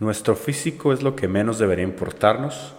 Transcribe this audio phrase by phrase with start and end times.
[0.00, 2.72] Nuestro físico es lo que menos debería importarnos,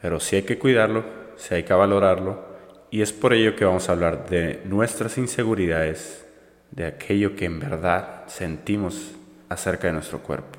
[0.00, 1.04] pero sí hay que cuidarlo,
[1.36, 2.42] sí hay que valorarlo,
[2.90, 6.24] y es por ello que vamos a hablar de nuestras inseguridades,
[6.70, 9.12] de aquello que en verdad sentimos
[9.50, 10.58] acerca de nuestro cuerpo.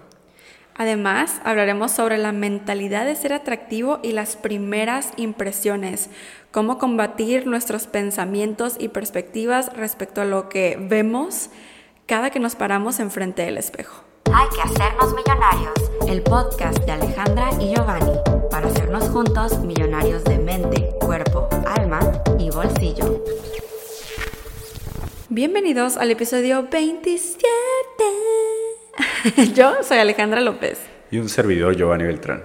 [0.76, 6.12] Además, hablaremos sobre la mentalidad de ser atractivo y las primeras impresiones,
[6.52, 11.50] cómo combatir nuestros pensamientos y perspectivas respecto a lo que vemos
[12.06, 14.04] cada que nos paramos enfrente del espejo.
[14.34, 18.12] Hay que hacernos millonarios, el podcast de Alejandra y Giovanni,
[18.52, 22.00] para hacernos juntos millonarios de mente, cuerpo, alma
[22.38, 23.24] y bolsillo.
[25.30, 27.48] Bienvenidos al episodio 27.
[29.56, 30.80] Yo soy Alejandra López.
[31.10, 32.44] Y un servidor, Giovanni Beltrán.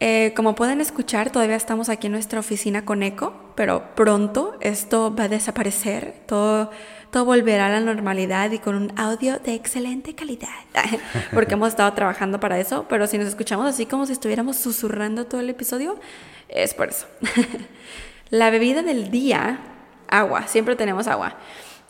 [0.00, 5.14] Eh, como pueden escuchar, todavía estamos aquí en nuestra oficina con eco, pero pronto esto
[5.14, 6.70] va a desaparecer, todo,
[7.16, 10.50] todo volverá a la normalidad y con un audio de excelente calidad,
[11.32, 15.24] porque hemos estado trabajando para eso, pero si nos escuchamos así como si estuviéramos susurrando
[15.24, 15.98] todo el episodio,
[16.46, 17.06] es por eso.
[18.28, 19.60] la bebida del día,
[20.08, 21.38] agua, siempre tenemos agua,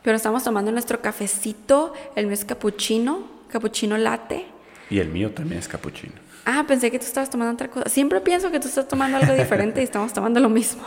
[0.02, 4.46] pero estamos tomando nuestro cafecito, el mes capuchino, capuchino latte.
[4.90, 6.14] Y el mío también es capuchino.
[6.44, 7.88] Ah, pensé que tú estabas tomando otra cosa.
[7.88, 10.86] Siempre pienso que tú estás tomando algo diferente y estamos tomando lo mismo.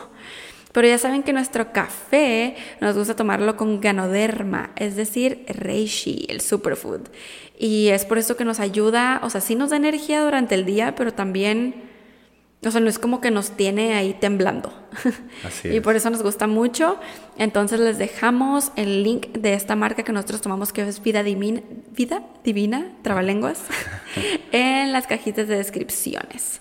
[0.72, 6.42] Pero ya saben que nuestro café nos gusta tomarlo con ganoderma, es decir, reishi, el
[6.42, 7.08] superfood.
[7.58, 10.66] Y es por eso que nos ayuda, o sea, sí nos da energía durante el
[10.66, 11.90] día, pero también
[12.66, 14.74] o sea, no es como que nos tiene ahí temblando.
[15.48, 16.98] Así y por eso nos gusta mucho.
[17.38, 21.62] Entonces les dejamos el link de esta marca que nosotros tomamos, que es Vida Divina,
[21.92, 23.64] Vida Divina, Trabalenguas,
[24.52, 26.60] en las cajitas de descripciones.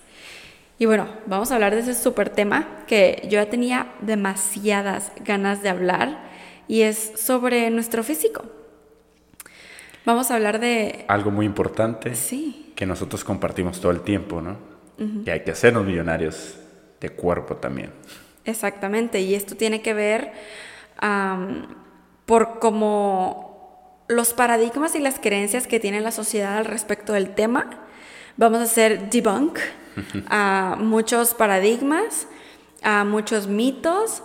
[0.78, 5.62] Y bueno, vamos a hablar de ese súper tema que yo ya tenía demasiadas ganas
[5.62, 6.28] de hablar
[6.68, 8.44] y es sobre nuestro físico.
[10.04, 11.04] Vamos a hablar de...
[11.08, 12.14] Algo muy importante.
[12.14, 12.72] Sí.
[12.76, 14.56] Que nosotros compartimos todo el tiempo, ¿no?
[15.24, 16.56] Y hay que hacernos millonarios
[17.00, 17.92] de cuerpo también.
[18.44, 20.32] Exactamente, y esto tiene que ver
[22.27, 27.86] por cómo los paradigmas y las creencias que tiene la sociedad al respecto del tema.
[28.36, 29.58] Vamos a hacer debunk
[30.29, 32.27] a muchos paradigmas,
[32.83, 34.23] a muchos mitos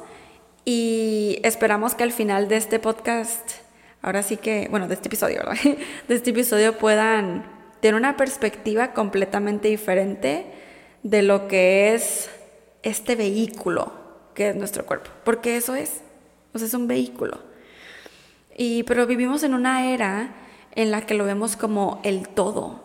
[0.65, 3.51] y esperamos que al final de este podcast,
[4.01, 5.57] ahora sí que, bueno, de este episodio, ¿verdad?
[6.07, 7.45] De este episodio puedan
[7.81, 10.45] tener una perspectiva completamente diferente
[11.03, 12.29] de lo que es
[12.81, 13.91] este vehículo
[14.33, 16.01] que es nuestro cuerpo, porque eso es,
[16.53, 17.39] o sea, es un vehículo.
[18.55, 20.33] Y pero vivimos en una era
[20.75, 22.82] en la que lo vemos como el todo.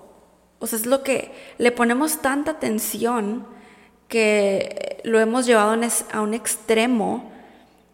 [0.58, 3.46] O sea, es lo que le ponemos tanta atención
[4.08, 5.78] que lo hemos llevado
[6.12, 7.30] a un extremo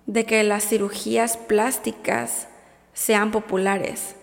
[0.07, 2.49] de que las cirugías plásticas
[2.93, 4.15] sean populares.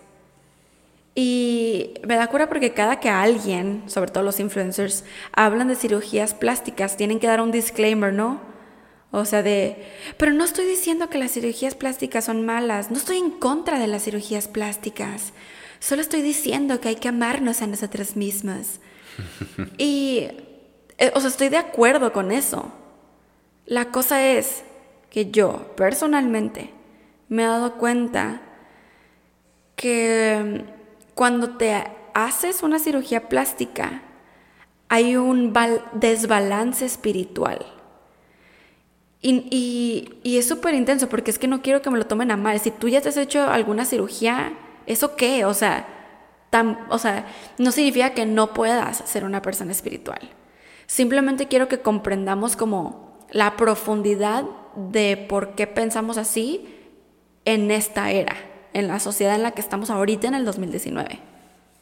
[1.13, 5.03] Y me da cura porque cada que alguien, sobre todo los influencers,
[5.33, 8.39] hablan de cirugías plásticas, tienen que dar un disclaimer, ¿no?
[9.11, 9.75] O sea, de,
[10.17, 13.87] pero no estoy diciendo que las cirugías plásticas son malas, no estoy en contra de
[13.87, 15.33] las cirugías plásticas,
[15.81, 18.79] solo estoy diciendo que hay que amarnos a nosotros mismos.
[19.77, 20.29] y,
[20.97, 22.71] eh, o sea, estoy de acuerdo con eso.
[23.65, 24.63] La cosa es
[25.09, 26.69] que yo, personalmente,
[27.27, 28.41] me he dado cuenta
[29.75, 30.63] que
[31.15, 31.83] cuando te
[32.13, 34.03] haces una cirugía plástica,
[34.87, 35.53] hay un
[35.93, 37.65] desbalance espiritual.
[39.21, 42.59] Y, es súper intenso porque es que no quiero que me lo tomen a mal.
[42.59, 44.53] Si tú ya te has hecho alguna cirugía,
[44.85, 45.45] ¿eso qué?
[45.45, 45.87] O sea,
[46.89, 47.25] o sea,
[47.57, 50.19] no significa que no puedas ser una persona espiritual.
[50.85, 54.43] Simplemente quiero que comprendamos como la profundidad
[54.75, 56.77] de por qué pensamos así
[57.45, 58.35] en esta era
[58.73, 61.19] en la sociedad en la que estamos ahorita en el 2019.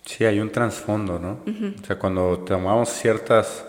[0.05, 1.39] Sí, hay un trasfondo, ¿no?
[1.81, 3.65] O sea, cuando tomamos ciertas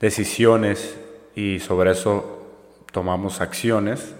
[0.00, 0.96] decisiones
[1.34, 4.14] y sobre eso tomamos acciones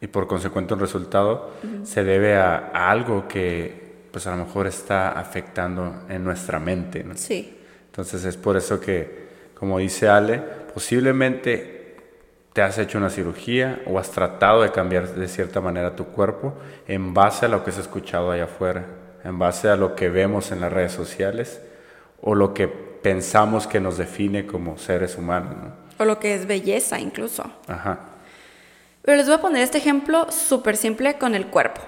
[0.00, 1.50] y por consecuente un resultado
[1.84, 7.16] se debe a, algo que pues a lo mejor está afectando en nuestra mente, ¿no?
[7.16, 7.58] Sí.
[7.86, 10.38] Entonces es por eso que, como dice Ale,
[10.74, 11.96] posiblemente
[12.52, 16.54] te has hecho una cirugía o has tratado de cambiar de cierta manera tu cuerpo
[16.88, 18.86] en base a lo que has escuchado allá afuera,
[19.22, 21.60] en base a lo que vemos en las redes sociales
[22.20, 25.54] o lo que pensamos que nos define como seres humanos.
[25.98, 27.44] O lo que es belleza incluso.
[27.68, 28.09] Ajá.
[29.02, 31.80] Pero les voy a poner este ejemplo súper simple con el cuerpo.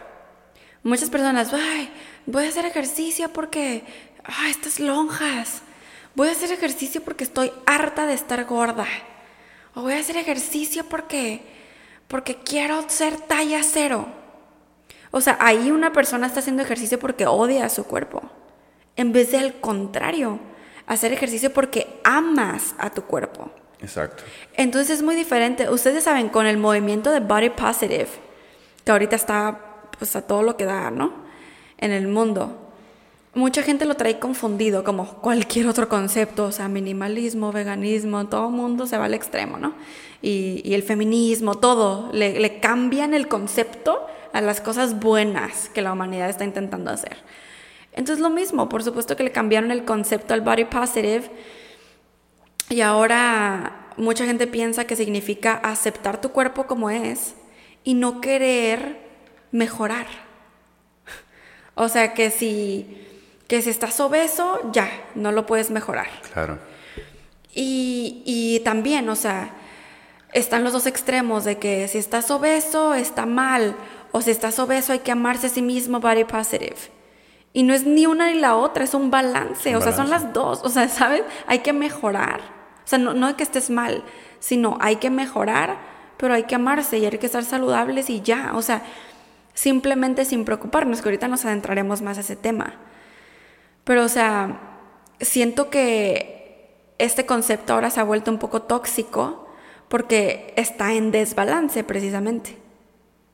[0.83, 1.91] Muchas personas, ay,
[2.27, 3.85] voy a hacer ejercicio porque,
[4.25, 5.63] ay, estas lonjas.
[6.15, 8.87] Voy a hacer ejercicio porque estoy harta de estar gorda
[9.75, 11.41] o voy a hacer ejercicio porque,
[12.09, 14.07] porque quiero ser talla cero.
[15.11, 18.23] O sea, ahí una persona está haciendo ejercicio porque odia a su cuerpo.
[18.97, 20.41] En vez de al contrario,
[20.87, 23.51] hacer ejercicio porque amas a tu cuerpo.
[23.83, 24.23] Exacto.
[24.55, 25.69] Entonces es muy diferente.
[25.69, 28.09] Ustedes saben, con el movimiento de Body Positive,
[28.85, 29.59] que ahorita está
[29.99, 31.13] pues a todo lo que da, ¿no?
[31.79, 32.59] En el mundo.
[33.35, 38.55] Mucha gente lo trae confundido como cualquier otro concepto, o sea, minimalismo, veganismo, todo el
[38.55, 39.75] mundo se va al extremo, ¿no?
[40.21, 45.93] Y, el feminismo, todo, le, le cambian el concepto a las cosas buenas que la
[45.93, 47.17] humanidad está intentando hacer.
[47.93, 51.31] Entonces lo mismo, por supuesto que le cambiaron el concepto al body positive
[52.73, 57.35] y ahora mucha gente piensa que significa aceptar tu cuerpo como es
[57.85, 58.99] y no querer
[59.51, 60.07] mejorar.
[61.75, 63.07] O sea que si,
[63.47, 66.09] que si estás obeso, ya, no lo puedes mejorar.
[66.33, 66.59] Claro.
[67.55, 69.51] Y, y también, o sea,
[70.33, 73.77] están los dos extremos de que si estás obeso está mal
[74.13, 76.77] o si estás obeso hay que amarse a sí mismo, body positive.
[77.53, 80.33] Y no es ni una ni la otra, es un balance, o sea, son las
[80.33, 81.23] dos, o sea, ¿sabes?
[81.47, 82.62] Hay que mejorar.
[82.85, 84.03] O sea, no, no es que estés mal,
[84.41, 85.79] sino hay que mejorar,
[86.17, 88.83] pero hay que amarse y hay que estar saludables y ya, o sea,
[89.55, 92.75] simplemente sin preocuparnos, que ahorita nos adentraremos más a ese tema.
[93.85, 94.61] Pero, o sea,
[95.21, 99.49] siento que este concepto ahora se ha vuelto un poco tóxico
[99.89, 102.63] porque está en desbalance precisamente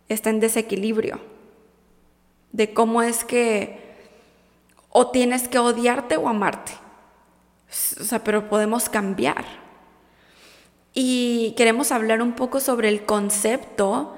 [0.08, 1.20] está en desequilibrio.
[2.52, 3.86] De cómo es que
[4.90, 6.72] o tienes que odiarte o amarte.
[7.70, 9.44] O sea, pero podemos cambiar.
[10.94, 14.14] Y queremos hablar un poco sobre el concepto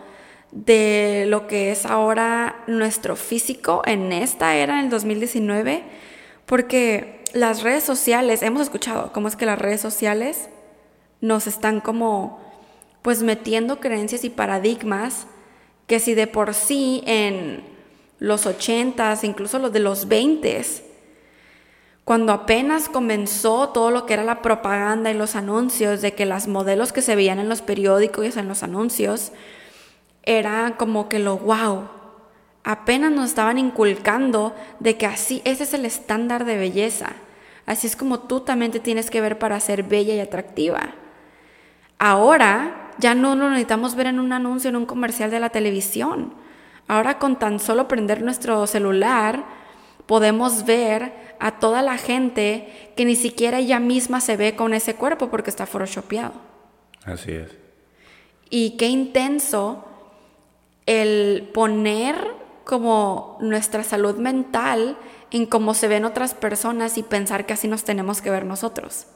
[0.52, 5.82] de lo que es ahora nuestro físico en esta era, en el 2019,
[6.46, 10.48] porque las redes sociales, hemos escuchado cómo es que las redes sociales
[11.20, 12.40] nos están como
[13.02, 15.26] pues metiendo creencias y paradigmas
[15.86, 17.64] que si de por sí en
[18.18, 20.82] los 80s, incluso los de los 20s,
[22.04, 26.48] cuando apenas comenzó todo lo que era la propaganda y los anuncios, de que las
[26.48, 29.32] modelos que se veían en los periódicos y en los anuncios,
[30.22, 31.88] era como que lo wow,
[32.64, 37.12] apenas nos estaban inculcando de que así, ese es el estándar de belleza.
[37.66, 40.94] Así es como tú también te tienes que ver para ser bella y atractiva.
[41.98, 46.34] Ahora ya no lo necesitamos ver en un anuncio, en un comercial de la televisión.
[46.88, 49.44] Ahora con tan solo prender nuestro celular,
[50.06, 54.94] podemos ver a toda la gente que ni siquiera ella misma se ve con ese
[54.94, 56.34] cuerpo porque está photoshopeado.
[57.04, 57.50] Así es.
[58.50, 59.84] Y qué intenso
[60.86, 62.16] el poner
[62.64, 64.96] como nuestra salud mental
[65.30, 69.06] en cómo se ven otras personas y pensar que así nos tenemos que ver nosotros.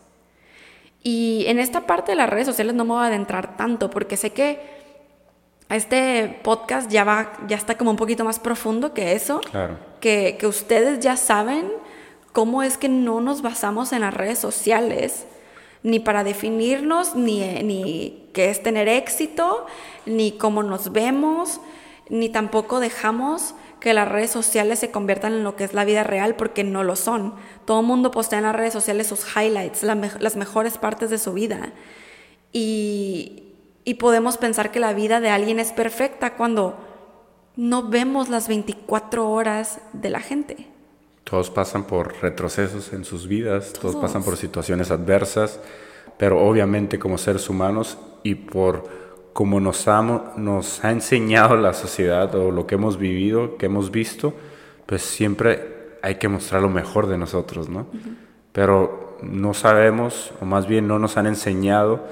[1.02, 4.16] Y en esta parte de las redes sociales no me voy a adentrar tanto porque
[4.16, 4.60] sé que
[5.68, 9.40] este podcast ya va, ya está como un poquito más profundo que eso.
[9.40, 9.76] Claro.
[10.00, 11.70] Que, que ustedes ya saben
[12.34, 15.24] cómo es que no nos basamos en las redes sociales
[15.84, 19.66] ni para definirnos, ni, ni qué es tener éxito,
[20.04, 21.60] ni cómo nos vemos,
[22.08, 26.02] ni tampoco dejamos que las redes sociales se conviertan en lo que es la vida
[26.02, 27.34] real porque no lo son.
[27.66, 31.34] Todo el mundo postea en las redes sociales sus highlights, las mejores partes de su
[31.34, 31.72] vida.
[32.50, 33.52] Y,
[33.84, 36.78] y podemos pensar que la vida de alguien es perfecta cuando
[37.54, 40.73] no vemos las 24 horas de la gente.
[41.34, 43.96] Todos pasan por retrocesos en sus vidas, todos, todos.
[43.96, 45.58] pasan por situaciones adversas,
[46.16, 48.84] pero obviamente como seres humanos y por
[49.32, 50.00] como nos ha,
[50.36, 54.32] nos ha enseñado la sociedad o lo que hemos vivido, que hemos visto,
[54.86, 57.88] pues siempre hay que mostrar lo mejor de nosotros, ¿no?
[58.52, 62.04] Pero no sabemos, o más bien no nos han enseñado,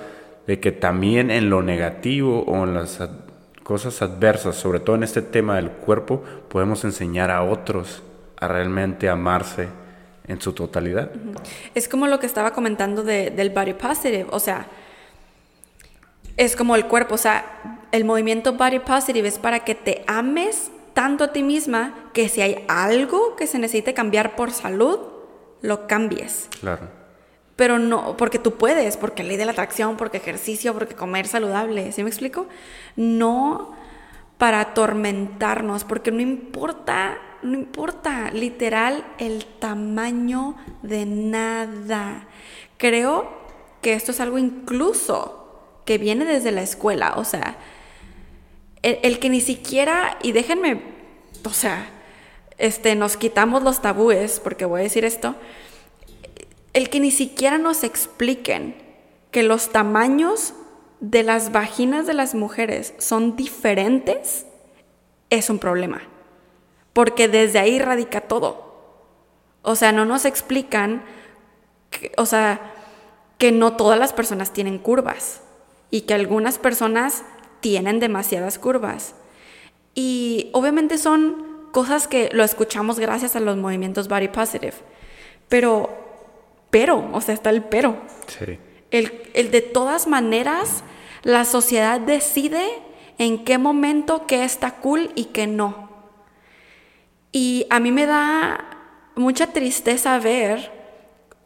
[0.48, 2.98] de que también en lo negativo o en las
[3.62, 8.02] cosas adversas, sobre todo en este tema del cuerpo, podemos enseñar a otros
[8.42, 9.68] a realmente amarse
[10.26, 11.12] en su totalidad.
[11.74, 14.66] Es como lo que estaba comentando del body positive, o sea,
[16.36, 20.72] es como el cuerpo, o sea, el movimiento body positive es para que te ames
[20.92, 24.98] tanto a ti misma que si hay algo que se necesite cambiar por salud,
[25.60, 26.48] lo cambies.
[26.60, 26.88] Claro.
[27.54, 31.92] Pero no, porque tú puedes, porque ley de la atracción, porque ejercicio, porque comer saludable,
[31.92, 32.46] ¿sí me explico?
[32.96, 33.76] No
[34.36, 42.28] para atormentarnos, porque no importa, no importa literal el tamaño de nada.
[42.78, 43.30] Creo
[43.80, 45.42] que esto es algo incluso
[45.84, 47.56] que viene desde la escuela, o sea,
[48.82, 50.82] el, que ni siquiera, y déjenme,
[51.44, 51.88] o sea,
[52.58, 55.34] este, nos quitamos los tabúes, porque voy a decir esto,
[56.72, 58.76] el que ni siquiera nos expliquen
[59.30, 60.54] que los tamaños
[61.00, 64.46] de las vaginas de las mujeres son diferentes,
[65.30, 66.02] es un problema,
[66.92, 68.72] porque desde ahí radica todo.
[69.62, 71.04] O sea, no nos explican
[71.90, 72.72] que- o sea,
[73.38, 75.40] que no todas las personas tienen curvas
[75.90, 77.24] y que algunas personas
[77.60, 79.14] tienen demasiadas curvas.
[79.94, 84.74] Y obviamente son cosas que lo escuchamos gracias a los movimientos body positive.
[85.48, 85.90] Pero,
[86.70, 87.96] pero, o sea, está el pero.
[88.26, 88.58] Sí.
[88.90, 90.82] El, el de todas maneras,
[91.22, 92.62] la sociedad decide
[93.18, 95.90] en qué momento qué está cool y qué no.
[97.32, 98.64] Y a mí me da
[99.16, 100.70] mucha tristeza ver,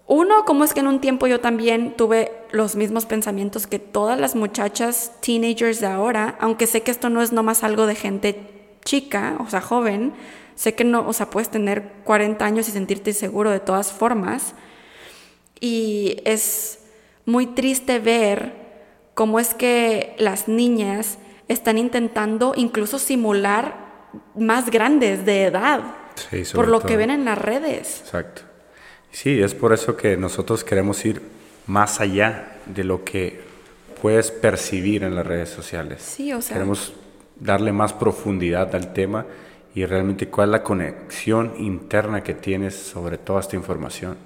[0.09, 4.19] uno, cómo es que en un tiempo yo también tuve los mismos pensamientos que todas
[4.19, 8.79] las muchachas teenagers de ahora, aunque sé que esto no es nomás algo de gente
[8.85, 10.13] chica, o sea, joven,
[10.55, 14.55] sé que no, o sea, puedes tener 40 años y sentirte seguro de todas formas.
[15.61, 16.85] Y es
[17.25, 18.55] muy triste ver
[19.15, 23.86] cómo es que las niñas están intentando incluso simular
[24.37, 25.81] más grandes de edad
[26.31, 28.01] Sí, por lo que ven en las redes.
[28.01, 28.43] Exacto.
[29.11, 31.21] Sí, es por eso que nosotros queremos ir
[31.67, 33.41] más allá de lo que
[34.01, 36.03] puedes percibir en las redes sociales.
[36.03, 36.95] Sí, o sea- Queremos
[37.39, 39.27] darle más profundidad al tema
[39.75, 44.17] y realmente cuál es la conexión interna que tienes sobre toda esta información.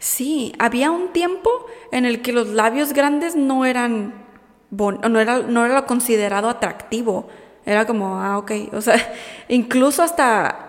[0.00, 4.26] Sí, había un tiempo en el que los labios grandes no eran
[4.70, 7.28] no era no era lo considerado atractivo.
[7.66, 8.96] Era como, ah, ok, o sea,
[9.48, 10.62] incluso hasta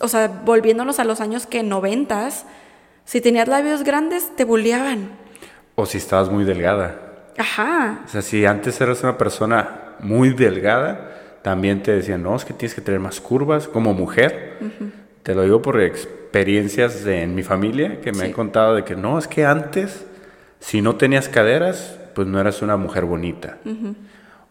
[0.00, 2.46] o sea, volviéndonos a los años que noventas,
[3.04, 5.10] si tenías labios grandes te bulleaban.
[5.76, 6.96] O si estabas muy delgada.
[7.38, 8.00] Ajá.
[8.04, 12.52] O sea, si antes eras una persona muy delgada, también te decían, no, es que
[12.52, 14.58] tienes que tener más curvas como mujer.
[15.22, 18.24] Te lo digo por experiencias de, en mi familia que me Sí.
[18.26, 20.04] han contado de que no, es que antes,
[20.58, 23.58] si no tenías caderas, pues no eras una mujer bonita.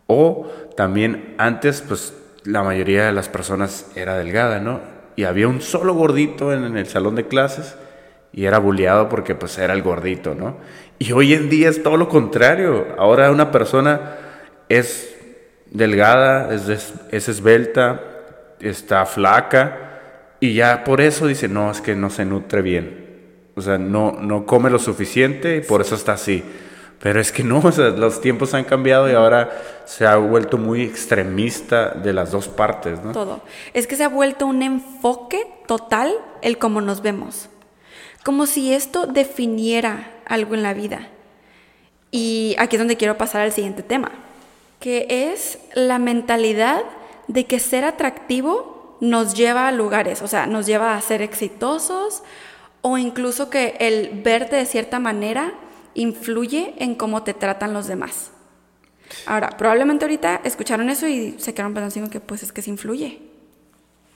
[0.08, 4.80] O también antes, pues la mayoría de las personas era delgada, ¿no?
[5.16, 7.76] Y había un solo gordito en, el salón de clases
[8.32, 10.58] y era bulleado porque pues era el gordito, ¿no?
[11.00, 12.88] Y hoy en día es todo lo contrario.
[12.98, 14.16] Ahora una persona
[14.70, 15.16] es
[15.72, 18.02] delgada, es, des- es esbelta,
[18.60, 23.06] está flaca y ya por eso dice, no, es que no se nutre bien.
[23.56, 26.44] O sea, no, no come lo suficiente y por eso está así.
[27.00, 29.52] Pero es que no, o sea, los tiempos han cambiado y ahora
[29.86, 33.12] se ha vuelto muy extremista de las dos partes, ¿no?
[33.12, 33.42] todo.
[33.74, 37.50] Es que se ha vuelto un enfoque total el cómo nos vemos.
[38.24, 41.08] Como si esto definiera algo en la vida.
[42.12, 44.12] Y aquí es donde quiero pasar al siguiente tema,
[44.80, 46.84] que es la mentalidad
[47.28, 52.24] de que ser atractivo nos lleva a lugares, o sea, nos lleva a ser exitosos
[52.82, 55.54] o incluso que el verte de cierta manera
[55.98, 58.32] influye en cómo te tratan los demás.
[59.26, 63.20] Ahora, probablemente ahorita escucharon eso y se quedaron pensando que pues es que se influye.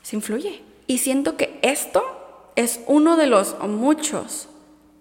[0.04, 0.62] Se influye.
[0.88, 2.04] Y siento que esto
[2.56, 4.48] es uno de los muchos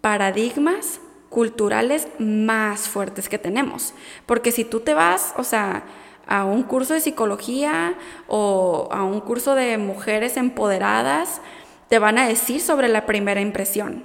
[0.01, 3.93] paradigmas culturales más fuertes que tenemos.
[4.25, 5.85] Porque si tú te vas, o sea,
[6.27, 7.95] a un curso de psicología
[8.27, 11.43] o a un curso de mujeres empoderadas,
[11.89, 14.05] te van a decir sobre la primera impresión.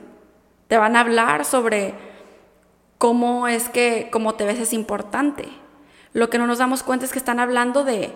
[0.68, 2.15] Te van a hablar sobre
[3.06, 5.46] cómo es que cómo te ves es importante.
[6.14, 8.10] Lo que no nos damos cuenta es que están hablando de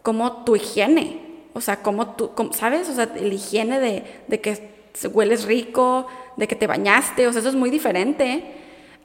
[0.00, 1.20] cómo tu higiene,
[1.52, 2.88] o sea, cómo tú, ¿sabes?
[2.88, 4.80] O sea, la higiene de, de que
[5.12, 6.06] hueles rico,
[6.38, 8.42] de que te bañaste, o sea, eso es muy diferente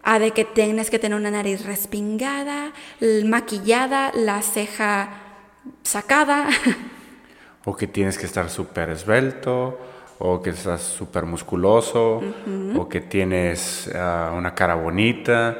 [0.04, 2.72] a de que tienes que tener una nariz respingada,
[3.26, 5.10] maquillada, la ceja
[5.84, 6.48] sacada.
[7.68, 9.80] O que tienes que estar súper esbelto,
[10.20, 12.22] o que estás súper musculoso,
[12.78, 15.58] o que tienes ah, una cara bonita.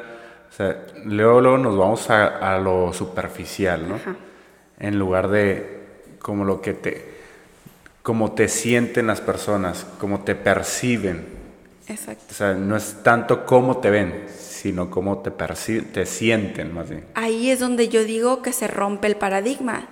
[0.50, 4.00] O sea, luego, luego nos vamos a, a lo superficial, ¿no?
[4.80, 5.76] En lugar de
[6.20, 7.16] como lo que te,
[8.02, 11.26] como te sienten las personas, cómo te perciben.
[11.88, 12.26] Exacto.
[12.32, 17.06] O sea, no es tanto cómo te ven, sino cómo te te sienten más bien.
[17.14, 19.88] Ahí es donde yo digo que se rompe el paradigma.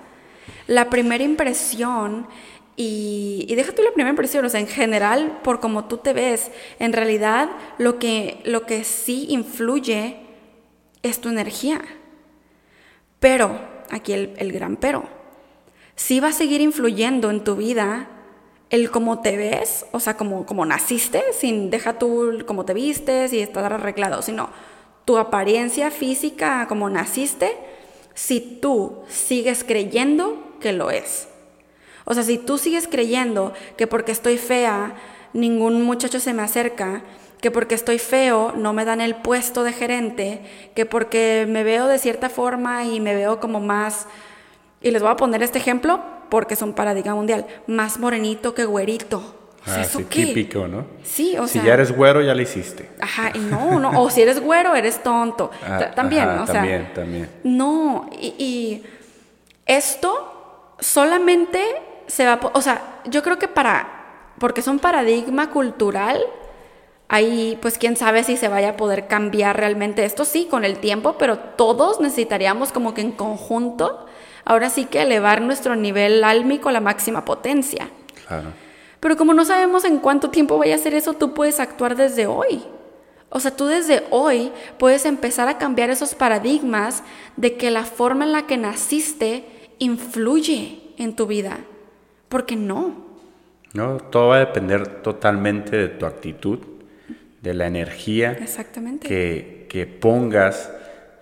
[0.67, 2.27] La primera impresión,
[2.75, 6.13] y, y deja tú la primera impresión, o sea, en general, por cómo tú te
[6.13, 10.17] ves, en realidad lo que, lo que sí influye
[11.03, 11.81] es tu energía.
[13.19, 13.59] Pero,
[13.91, 15.03] aquí el, gran pero,
[15.95, 18.09] sí va a seguir influyendo en tu vida
[18.69, 23.31] el cómo te ves, o sea, como, como naciste, sin deja tú cómo te vistes
[23.33, 24.49] y estar arreglado, sino
[25.05, 27.55] tu apariencia física, como naciste,
[28.15, 31.27] si tú sigues creyendo que lo es.
[32.05, 34.93] O sea, si tú sigues creyendo que porque estoy fea,
[35.33, 37.01] ningún muchacho se me acerca,
[37.41, 40.41] que porque estoy feo no me dan el puesto de gerente,
[40.75, 44.07] que porque me veo de cierta forma y me veo como más,
[44.81, 48.65] y les voy a poner este ejemplo porque es un paradigma mundial, más morenito que
[48.65, 49.35] güerito.
[49.65, 50.25] O sea, ¿eso Así qué?
[50.25, 50.85] típico, ¿no?
[51.03, 51.63] Sí, o si sea.
[51.63, 52.89] ya eres güero, ya lo hiciste.
[52.99, 54.01] Ajá, y no, no.
[54.01, 55.51] O si eres güero, eres tonto.
[55.65, 56.55] Ah, Ta- también, ajá, o sea.
[56.55, 57.29] También, también.
[57.45, 58.83] No, y, y
[59.65, 61.61] esto solamente
[62.07, 63.87] se va, o sea, yo creo que para,
[64.39, 66.21] porque es un paradigma cultural,
[67.07, 70.79] ahí pues quién sabe si se vaya a poder cambiar realmente esto, sí, con el
[70.79, 74.05] tiempo, pero todos necesitaríamos como que en conjunto,
[74.45, 77.89] ahora sí que elevar nuestro nivel álmico a la máxima potencia.
[78.27, 78.49] Claro.
[78.99, 82.25] Pero como no sabemos en cuánto tiempo vaya a hacer eso, tú puedes actuar desde
[82.25, 82.63] hoy.
[83.29, 87.03] O sea, tú desde hoy puedes empezar a cambiar esos paradigmas
[87.35, 89.43] de que la forma en la que naciste
[89.79, 91.57] influye en tu vida.
[92.33, 92.95] Porque no.
[93.73, 96.57] No, todo va a depender totalmente de tu actitud,
[97.43, 99.07] de la energía Exactamente.
[99.07, 100.71] que, que pongas,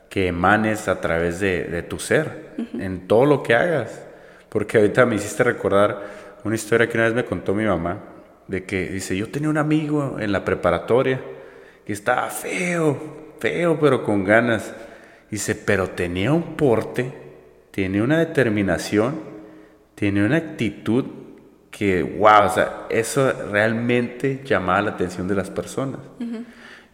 [0.07, 4.01] que emanes a través de, de tu ser, en todo lo que hagas.
[4.47, 6.01] Porque ahorita me hiciste recordar
[6.45, 7.99] una historia que una vez me contó mi mamá,
[8.47, 11.19] de que dice, yo tenía un amigo en la preparatoria
[11.85, 12.97] que estaba feo,
[13.37, 14.73] feo, pero con ganas.
[15.29, 17.11] Dice, pero tenía un porte,
[17.71, 19.30] tenía una determinación,
[19.95, 21.05] tenía una actitud
[21.69, 25.99] que, wow, o sea, eso realmente llamaba la atención de las personas.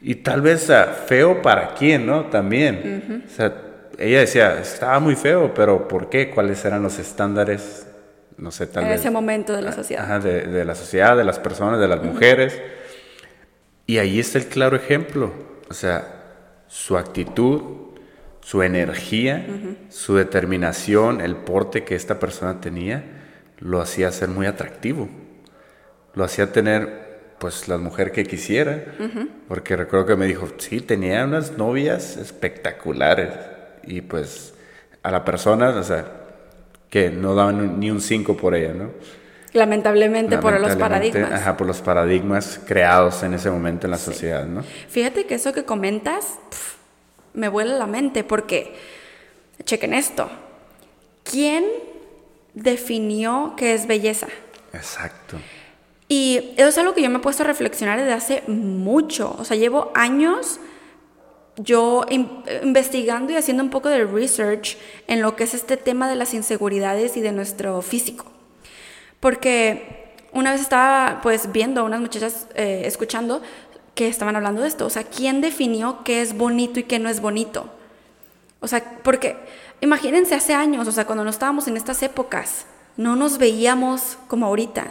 [0.01, 2.25] Y tal vez sea, feo para quién, ¿no?
[2.25, 3.24] También.
[3.25, 3.54] O sea,
[3.98, 6.30] ella decía, estaba muy feo, pero ¿por qué?
[6.30, 7.88] ¿Cuáles eran los estándares?
[8.38, 9.00] No sé, tal en vez.
[9.00, 10.04] ese momento de la sociedad.
[10.06, 12.62] Ajá, de, de la sociedad, de las personas, de las mujeres.
[13.88, 15.34] Y ahí está el claro ejemplo.
[15.70, 16.04] O sea,
[16.68, 17.62] su actitud,
[18.48, 19.46] su energía,
[19.89, 23.04] su determinación, el porte que esta persona tenía,
[23.60, 25.10] lo hacía ser muy atractivo.
[26.13, 28.86] Lo hacía tener, pues, la mujer que quisiera.
[29.50, 33.34] Porque recuerdo que me dijo, sí, tenía unas novias espectaculares.
[33.84, 34.54] Y pues,
[35.04, 36.06] a la persona, o sea,
[36.89, 38.92] que no daban ni un 5 por ella, ¿no?
[39.51, 41.34] Lamentablemente, por los paradigmas.
[41.34, 44.63] Ajá, por los paradigmas creados en ese momento en la sociedad, ¿no?
[44.88, 46.39] Fíjate que eso que comentas
[47.34, 48.75] me vuela la mente porque,
[49.63, 50.29] chequen esto,
[51.24, 51.66] ¿quién
[52.53, 54.27] definió qué es belleza?
[54.74, 55.37] Exacto.
[56.07, 59.35] Y eso es algo que yo me he puesto a reflexionar desde hace mucho.
[59.37, 60.59] O sea, llevo años
[61.57, 66.07] yo in- investigando y haciendo un poco de research en lo que es este tema
[66.07, 68.25] de las inseguridades y de nuestro físico.
[69.20, 73.42] Porque una vez estaba pues viendo a unas muchachas eh, escuchando
[73.98, 74.86] que estaban hablando de esto.
[74.86, 77.70] O sea, ¿quién definió qué es bonito y qué no es bonito?
[78.62, 79.36] O sea, porque
[79.81, 84.46] imagínense hace años, o sea, cuando no estábamos en estas épocas, no nos veíamos como
[84.46, 84.86] ahorita.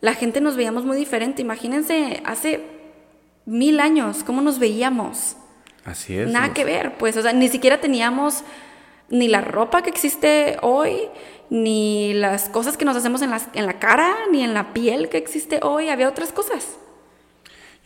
[0.00, 1.42] La gente nos veíamos muy diferente.
[1.42, 2.64] Imagínense hace
[3.46, 5.36] mil años, cómo nos veíamos.
[5.84, 6.28] Así es.
[6.28, 8.42] Nada que ver, pues, o sea, ni siquiera teníamos
[9.08, 11.08] ni la ropa que existe hoy,
[11.50, 15.08] ni las cosas que nos hacemos en, las- en la cara, ni en la piel
[15.08, 15.88] que existe hoy.
[15.88, 16.78] Había otras cosas.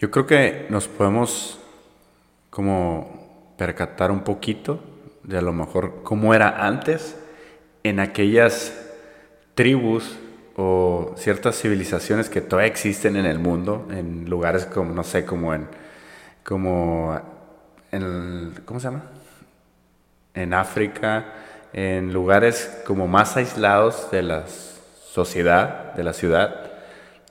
[0.00, 1.58] Yo creo que nos podemos
[2.50, 4.80] como percatar un poquito
[5.22, 7.16] de a lo mejor cómo era antes
[7.84, 8.76] en aquellas
[9.54, 10.16] tribus
[10.56, 15.54] o ciertas civilizaciones que todavía existen en el mundo, en lugares como, no sé, como
[15.54, 15.66] en,
[16.42, 17.20] como
[17.90, 19.04] en, ¿cómo se llama?
[20.34, 21.24] En África,
[21.72, 26.72] en lugares como más aislados de la sociedad, de la ciudad,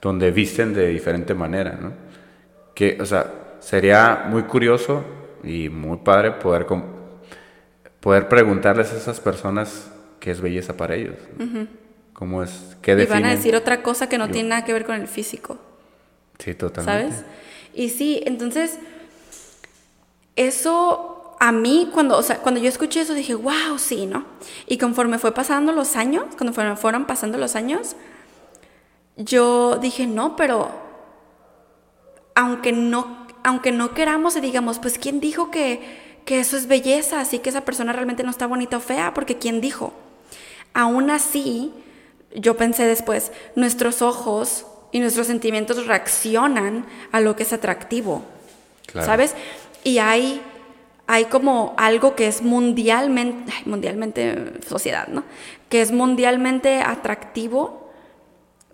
[0.02, 2.03] donde visten de diferente manera, ¿no?
[2.74, 5.04] Que, o sea, sería muy curioso
[5.44, 6.66] y muy padre poder,
[8.00, 11.16] poder preguntarles a esas personas qué es belleza para ellos.
[11.38, 11.68] ¿no?
[12.14, 12.76] ¿Cómo es?
[12.82, 13.26] ¿Qué Y van definen?
[13.26, 15.58] a decir otra cosa que no Yo- tiene nada que ver con el físico.
[16.40, 17.12] Sí, totalmente.
[17.16, 17.26] ¿Sabes?
[17.74, 18.80] Y sí, entonces,
[20.36, 24.26] eso a mí, cuando, o sea, cuando yo escuché eso, dije, wow, sí, ¿no?
[24.68, 27.96] Y conforme fue pasando los años, cuando fueron, fueron pasando los años,
[29.18, 30.72] yo dije, no, pero
[32.36, 35.82] aunque no, aunque no queramos y digamos, pues, ¿quién dijo que,
[36.26, 37.20] que eso es belleza?
[37.20, 39.94] Así que esa persona realmente no está bonita o fea, porque ¿quién dijo?
[40.74, 41.72] Aún así,
[42.36, 48.24] yo pensé después, nuestros ojos y nuestros sentimientos reaccionan a lo que es atractivo,
[48.88, 49.08] Claro.
[49.08, 49.36] ¿sabes?
[49.84, 50.42] Y hay,
[51.08, 55.24] hay como algo que es mundialmente, mundialmente sociedad, ¿no?
[55.70, 57.83] Que es mundialmente atractivo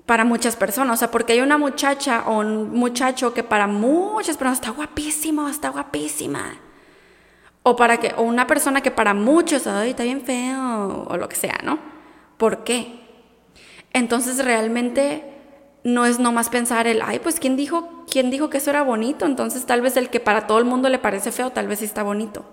[0.10, 4.38] para muchas personas, o sea, porque hay una muchacha o un muchacho que para muchas
[4.38, 6.56] personas está guapísimo, está guapísima.
[7.62, 11.36] O para que o una persona que para muchos, está bien feo o lo que
[11.36, 11.78] sea, ¿no?
[12.38, 13.02] ¿Por qué?
[13.94, 15.26] Entonces realmente
[15.84, 19.28] no es nomás pensar el, ay, pues quién dijo, quién dijo que eso era bonito,
[19.28, 21.86] entonces tal vez el que para todo el mundo le parece feo, tal vez sí
[21.86, 22.46] está bonito.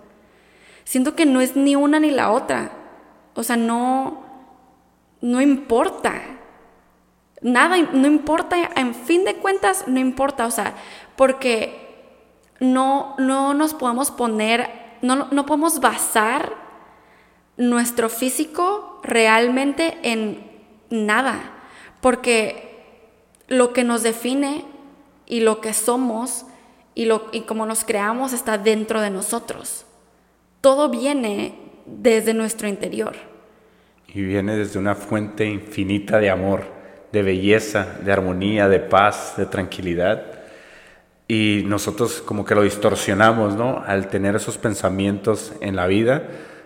[0.85, 2.73] Siento que no es ni una ni la otra.
[3.33, 4.25] O sea, no
[5.23, 6.21] no importa.
[7.43, 10.75] Nada, no importa, en fin de cuentas, no importa, o sea,
[11.17, 11.87] porque
[12.61, 14.71] no, no nos podemos poner,
[15.03, 16.53] no, no podemos basar
[17.57, 20.45] nuestro físico realmente en
[20.91, 21.41] nada,
[22.01, 22.67] porque
[23.49, 24.65] lo que nos define
[25.27, 26.47] y lo que somos
[26.95, 29.85] y, lo, y cómo nos creamos está dentro de nosotros.
[30.61, 33.17] Todo viene desde nuestro interior.
[34.09, 36.65] Y viene desde una fuente infinita de amor,
[37.13, 40.23] de belleza, de armonía, de paz, de tranquilidad.
[41.29, 43.83] Y nosotros como que lo distorsionamos, ¿no?
[43.87, 46.23] Al tener esos pensamientos en la vida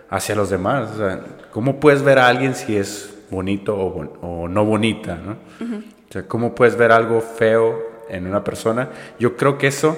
[0.09, 0.91] hacia los demás.
[0.91, 5.31] O sea, ¿Cómo puedes ver a alguien si es bonito o, no bonita, ¿no?
[5.31, 8.89] O sea, ¿cómo puedes ver algo feo en una persona?
[9.19, 9.97] Yo creo que eso,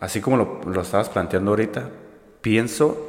[0.00, 1.90] así como lo, lo estabas planteando ahorita,
[2.40, 3.08] pienso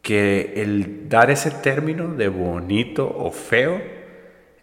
[0.00, 3.80] que el dar ese término de bonito o feo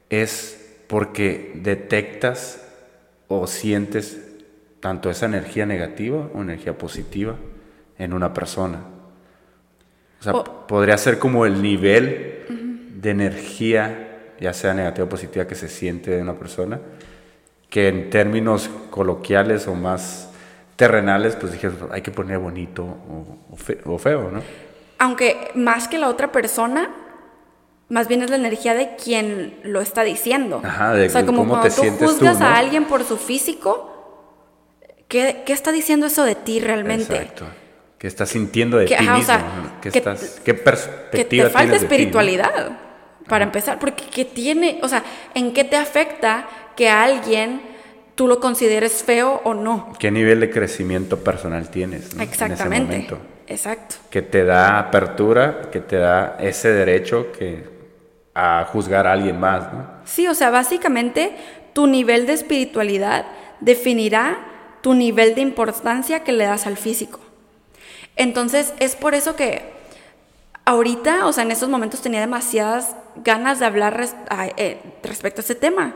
[0.09, 0.58] es
[0.89, 2.65] porque detectas
[3.27, 4.19] o sientes
[4.79, 7.35] tanto esa energía negativa o energía positiva
[7.99, 8.79] en una persona.
[10.19, 15.53] O sea, podría ser como el nivel de energía, ya sea negativa o positiva, que
[15.53, 16.79] se siente de una persona,
[17.69, 20.31] que en términos coloquiales o más
[20.75, 22.97] terrenales, pues dije, hay que poner bonito
[23.85, 24.41] o feo, ¿no?
[24.99, 26.89] aunque más que la otra persona,
[27.89, 30.61] más bien es la energía de quien lo está diciendo.
[30.63, 33.89] Ajá, de o sea, como cuando tú juzgas a alguien por su físico,
[35.07, 37.15] ¿qué, está diciendo eso de ti realmente?
[37.15, 37.45] Exacto.
[37.97, 39.33] ¿Qué estás sintiendo de ti mismo?
[39.81, 42.77] ¿Qué, estás, ¿Qué, perspectiva que te falta espiritualidad,
[43.27, 47.61] para empezar, porque ¿qué tiene, o sea, en qué te afecta que alguien
[48.15, 49.93] tú lo consideres feo o no?
[49.99, 52.95] ¿Qué nivel de crecimiento personal tienes Exactamente.
[52.95, 53.19] en ese momento?
[53.47, 53.95] Exacto.
[54.09, 57.78] Que te da apertura, que te da ese derecho que,
[58.33, 59.87] a juzgar a alguien más, ¿no?
[60.05, 61.35] Sí, o sea, básicamente
[61.73, 63.25] tu nivel de espiritualidad
[63.59, 64.37] definirá
[64.81, 67.19] tu nivel de importancia que le das al físico.
[68.15, 69.73] Entonces, es por eso que
[70.65, 74.05] ahorita, o sea, en estos momentos tenía demasiadas ganas de hablar
[74.57, 75.95] eh, respecto a este tema.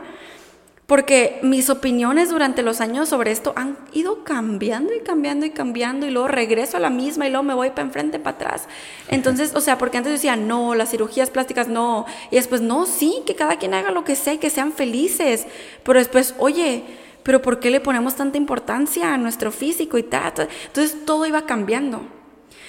[0.86, 6.06] Porque mis opiniones durante los años sobre esto han ido cambiando y cambiando y cambiando
[6.06, 8.68] y luego regreso a la misma y luego me voy para enfrente, para atrás.
[9.08, 12.04] Entonces, o sea, porque antes decía, no, las cirugías plásticas no.
[12.30, 15.46] Y después, no, sí, que cada quien haga lo que sea, que sean felices.
[15.84, 16.84] Pero después, oye,
[17.22, 20.48] pero ¿por qué le ponemos tanta importancia a nuestro físico y tal?
[20.66, 22.02] Entonces, todo iba cambiando.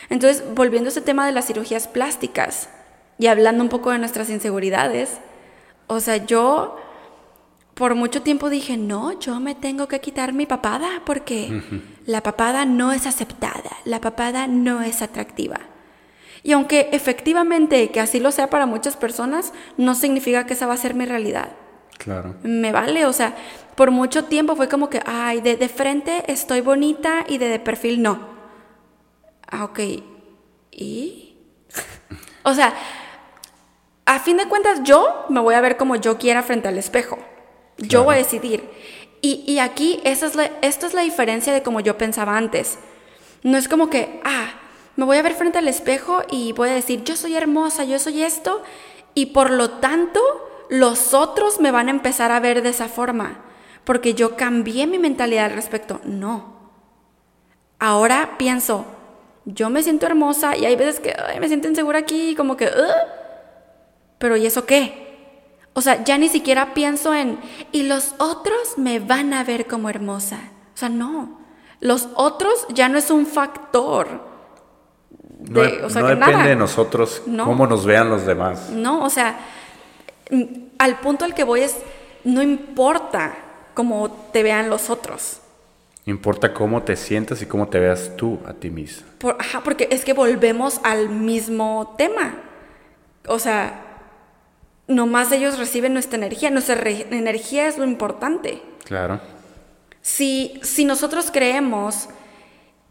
[0.10, 2.70] Entonces, volviendo a ese tema de las cirugías plásticas
[3.18, 5.18] y hablando un poco de nuestras inseguridades,
[5.88, 6.78] o sea, yo
[7.76, 11.62] por mucho tiempo dije, no, yo me tengo que quitar mi papada porque
[12.06, 15.60] la papada no es aceptada, la papada no es atractiva.
[16.42, 20.74] Y aunque efectivamente que así lo sea para muchas personas, no significa que esa va
[20.74, 21.50] a ser mi realidad.
[21.98, 22.36] Claro.
[22.44, 23.36] Me vale, o sea,
[23.76, 27.60] por mucho tiempo fue como que, ay, de, de frente estoy bonita y de, de
[27.60, 28.36] perfil no.
[29.50, 29.80] Ah, ok.
[30.72, 31.36] ¿Y?
[32.44, 32.74] o sea,
[34.06, 37.18] a fin de cuentas yo me voy a ver como yo quiera frente al espejo.
[37.78, 38.70] Yo voy a decidir.
[39.22, 42.78] Y, aquí esa es la, esto es la diferencia de como yo pensaba antes.
[43.42, 44.54] No es como que, ah,
[44.96, 47.98] me voy a ver frente al espejo y voy a decir, yo soy hermosa, yo
[47.98, 48.62] soy esto,
[49.16, 50.22] y por lo tanto
[50.70, 53.40] los otros me van a empezar a ver de esa forma,
[53.84, 56.02] porque yo cambié mi mentalidad al respecto.
[56.04, 56.56] No.
[57.80, 58.86] Ahora pienso,
[59.46, 62.70] yo me siento hermosa y hay veces que me siento insegura aquí, como que,
[64.20, 65.05] pero ¿y eso qué?
[65.78, 67.38] O sea, ya ni siquiera pienso en,
[67.74, 70.40] y los otros me van a ver como hermosa.
[70.74, 71.38] O sea, no.
[71.82, 74.08] Los otros ya no es un factor.
[75.50, 78.70] no, depende de nosotros cómo nos vean los demás.
[78.70, 79.38] No, o sea,
[80.78, 81.76] al punto al que voy es,
[82.24, 83.36] no importa
[83.74, 85.42] cómo te vean los otros.
[86.06, 89.06] Importa cómo te sientas y cómo te veas tú a ti mismo.
[89.40, 92.36] ajá, porque es que volvemos al mismo tema.
[93.28, 93.85] O sea,
[94.88, 96.50] nomás ellos reciben nuestra energía.
[96.52, 98.62] Nuestra energía es lo importante.
[98.84, 99.20] Claro.
[100.02, 102.10] Si, si nosotros creemos,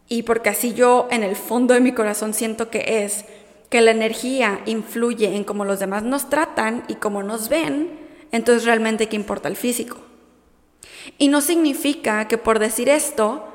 [0.09, 3.25] y porque así yo en el fondo de mi corazón siento que es,
[3.71, 7.99] que la energía influye en cómo los demás nos tratan y cómo nos ven,
[8.33, 9.97] entonces realmente qué importa el físico.
[11.19, 13.47] Y no significa que por decir esto,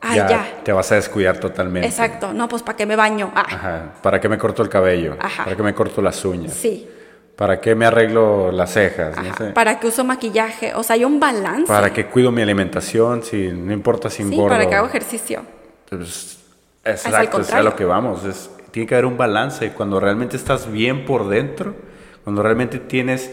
[0.00, 1.88] ah, ya, Te vas a descuidar totalmente.
[1.88, 3.32] Exacto, no, pues ¿para qué me baño?
[3.34, 3.46] Ah.
[3.46, 3.92] Ajá.
[4.02, 5.16] ¿Para qué me corto el cabello?
[5.20, 5.44] Ajá.
[5.44, 6.54] ¿Para qué me corto las uñas?
[6.54, 6.88] Sí.
[7.40, 9.16] ¿Para qué me arreglo las cejas?
[9.54, 10.74] ¿Para qué uso maquillaje?
[10.74, 11.64] O sea, hay un balance.
[11.66, 13.22] ¿Para qué cuido mi alimentación?
[13.22, 14.44] Si, no importa si engordo.
[14.44, 15.40] Sí, para qué hago ejercicio.
[15.88, 16.38] Pues,
[16.84, 18.26] exacto, es a lo que vamos.
[18.26, 19.72] Es, tiene que haber un balance.
[19.72, 21.74] Cuando realmente estás bien por dentro,
[22.24, 23.30] cuando realmente tienes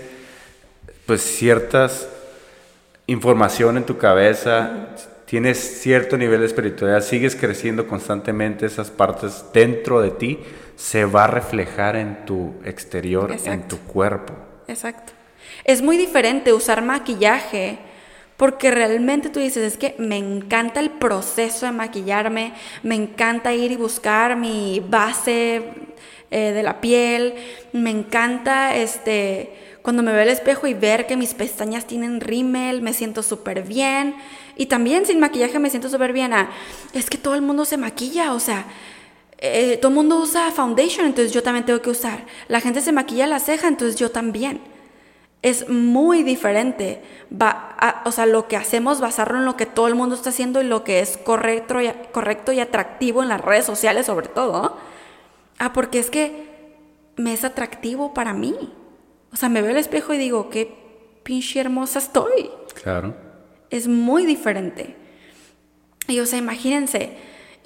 [1.06, 2.08] pues ciertas
[3.08, 4.88] información en tu cabeza,
[5.26, 10.39] tienes cierto nivel de espiritualidad, sigues creciendo constantemente, esas partes dentro de ti
[10.78, 14.34] se va a reflejar en tu exterior, en tu cuerpo.
[14.68, 15.12] Exacto.
[15.66, 17.80] Es muy diferente usar maquillaje
[18.38, 23.72] porque realmente tú dices, es que me encanta el proceso de maquillarme, me encanta ir
[23.72, 25.63] y buscar mi base
[26.30, 27.34] eh, de la piel,
[27.74, 32.82] me encanta este cuando me veo al espejo y ver que mis pestañas tienen rímel,
[32.82, 34.16] me siento súper bien.
[34.58, 36.34] Y también sin maquillaje me siento súper bien.
[36.34, 36.50] Ah,
[36.92, 38.66] es que todo el mundo se maquilla, o sea,
[39.39, 42.26] eh, todo el mundo usa foundation, entonces yo también tengo que usar.
[42.47, 44.62] La gente se maquilla la ceja, entonces yo también.
[45.43, 47.02] Es muy diferente.
[47.32, 50.62] Va o sea, lo que hacemos basarlo en lo que todo el mundo está haciendo
[50.62, 54.78] y lo que es correcto y, correcto y atractivo en las redes sociales sobre todo.
[55.60, 56.47] Ah, porque es que
[57.15, 58.56] me es atractivo para mí.
[59.32, 60.73] O sea, me veo al espejo y digo, qué
[61.23, 62.50] pinche hermosa estoy.
[62.82, 63.15] Claro.
[63.69, 64.95] Es muy diferente.
[66.08, 67.17] Y o sea, imagínense,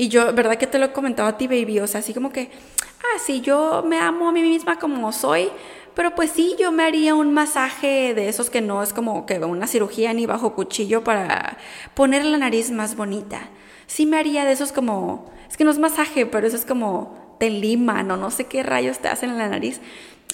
[0.01, 1.79] y yo, ¿verdad que te lo he comentado a ti, baby?
[1.79, 2.49] O sea, así como que,
[2.81, 5.49] ah, sí, yo me amo a mí misma como soy,
[5.93, 9.37] pero pues sí, yo me haría un masaje de esos que no es como que
[9.37, 11.59] una cirugía ni bajo cuchillo para
[11.93, 13.49] poner la nariz más bonita.
[13.85, 17.37] Sí me haría de esos como, es que no es masaje, pero eso es como
[17.39, 19.81] te liman o no sé qué rayos te hacen en la nariz.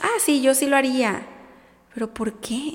[0.01, 1.23] Ah, sí, yo sí lo haría.
[1.93, 2.71] Pero ¿por qué?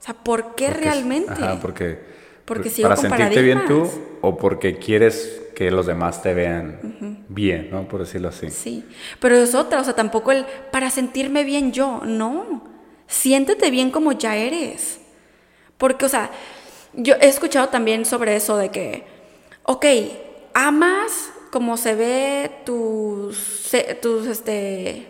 [0.00, 1.30] O sea, ¿por qué realmente?
[1.30, 2.00] Ajá, porque,
[2.44, 3.88] porque para sentirte bien tú
[4.20, 7.88] o porque quieres que los demás te vean bien, ¿no?
[7.88, 8.50] Por decirlo así.
[8.50, 8.84] Sí,
[9.18, 12.62] pero es otra, o sea, tampoco el para sentirme bien yo, no.
[13.06, 15.00] Siéntete bien como ya eres.
[15.78, 16.30] Porque, o sea,
[16.92, 19.06] yo he escuchado también sobre eso de que,
[19.62, 19.86] ok,
[20.52, 25.08] amas como se ve tus, tus, este,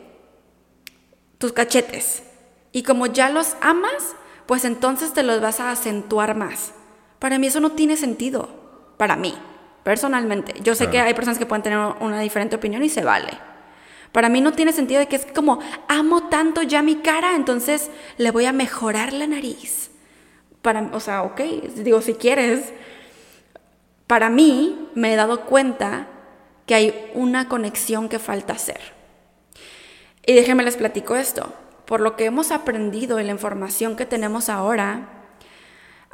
[1.38, 2.22] tus cachetes.
[2.70, 4.14] Y como ya los amas,
[4.46, 6.72] pues entonces te los vas a acentuar más.
[7.18, 8.48] Para mí eso no tiene sentido.
[8.96, 9.34] Para mí,
[9.86, 10.52] personalmente.
[10.64, 13.38] Yo sé que hay personas que pueden tener una diferente opinión y se vale.
[14.10, 17.88] Para mí no tiene sentido de que es como amo tanto ya mi cara, entonces
[18.18, 19.92] le voy a mejorar la nariz.
[20.60, 21.40] Para, o sea, ok,
[21.76, 22.72] digo, si quieres.
[24.08, 26.08] Para mí me he dado cuenta
[26.66, 28.80] que hay una conexión que falta hacer.
[30.26, 31.54] Y déjenme les platico esto.
[31.84, 35.15] Por lo que hemos aprendido y la información que tenemos ahora,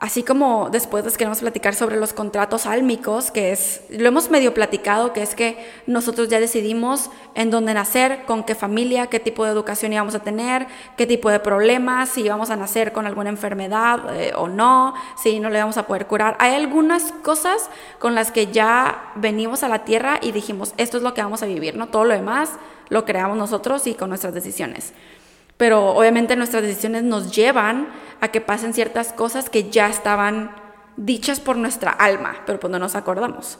[0.03, 4.53] así como después les queremos platicar sobre los contratos álmicos, que es, lo hemos medio
[4.53, 9.45] platicado, que es que nosotros ya decidimos en dónde nacer, con qué familia, qué tipo
[9.45, 13.31] de educación íbamos a tener, qué tipo de problemas, si íbamos a nacer con alguna
[13.31, 16.37] enfermedad eh, o no, si no le vamos a poder curar.
[16.41, 21.05] Hay algunas cosas con las que ya venimos a la tierra y dijimos, esto es
[21.05, 21.87] lo que vamos a vivir, ¿no?
[21.87, 22.51] Todo lo demás
[22.88, 24.95] lo creamos nosotros y con nuestras decisiones.
[25.57, 27.88] Pero obviamente nuestras decisiones nos llevan
[28.21, 30.55] a que pasen ciertas cosas que ya estaban
[30.97, 33.59] dichas por nuestra alma, pero pues no nos acordamos.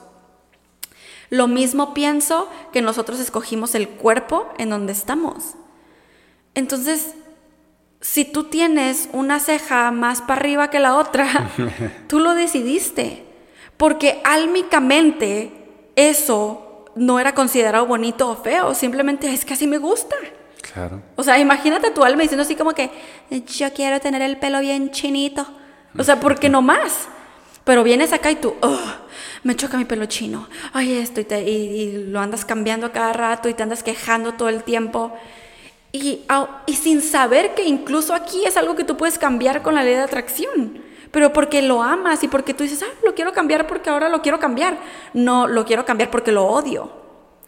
[1.29, 5.55] Lo mismo pienso que nosotros escogimos el cuerpo en donde estamos.
[6.53, 7.15] Entonces,
[8.01, 11.49] si tú tienes una ceja más para arriba que la otra,
[12.07, 13.25] tú lo decidiste.
[13.77, 15.51] Porque álmicamente
[15.95, 20.15] eso no era considerado bonito o feo, simplemente es que así me gusta.
[21.15, 22.89] O sea, imagínate tu alma diciendo así como que
[23.29, 25.45] yo quiero tener el pelo bien chinito.
[25.97, 27.07] O sea, ¿por qué no más?
[27.63, 28.79] Pero vienes acá y tú, oh,
[29.43, 30.47] me choca mi pelo chino.
[30.73, 34.49] Ay, esto, y, y, lo andas cambiando a cada rato y te andas quejando todo
[34.49, 35.15] el tiempo.
[35.91, 36.21] Y,
[36.65, 39.93] y sin saber que incluso aquí es algo que tú puedes cambiar con la ley
[39.93, 40.81] de atracción
[41.13, 44.23] pero porque lo amas y porque tú dices, ah, lo quiero cambiar porque ahora lo
[44.23, 44.79] quiero cambiar.
[45.13, 47.02] No, lo quiero cambiar porque lo odio.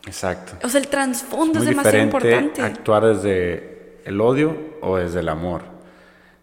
[0.06, 0.54] Exacto.
[0.64, 2.62] O sea, el trasfondo es, demasiado importante.
[2.62, 5.64] Actuar desde el odio o desde el amor.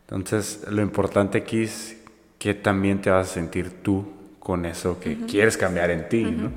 [0.09, 1.97] Entonces, lo importante aquí es
[2.39, 4.05] que también te vas a sentir tú
[4.41, 6.51] con eso que quieres cambiar en ti, ¿no?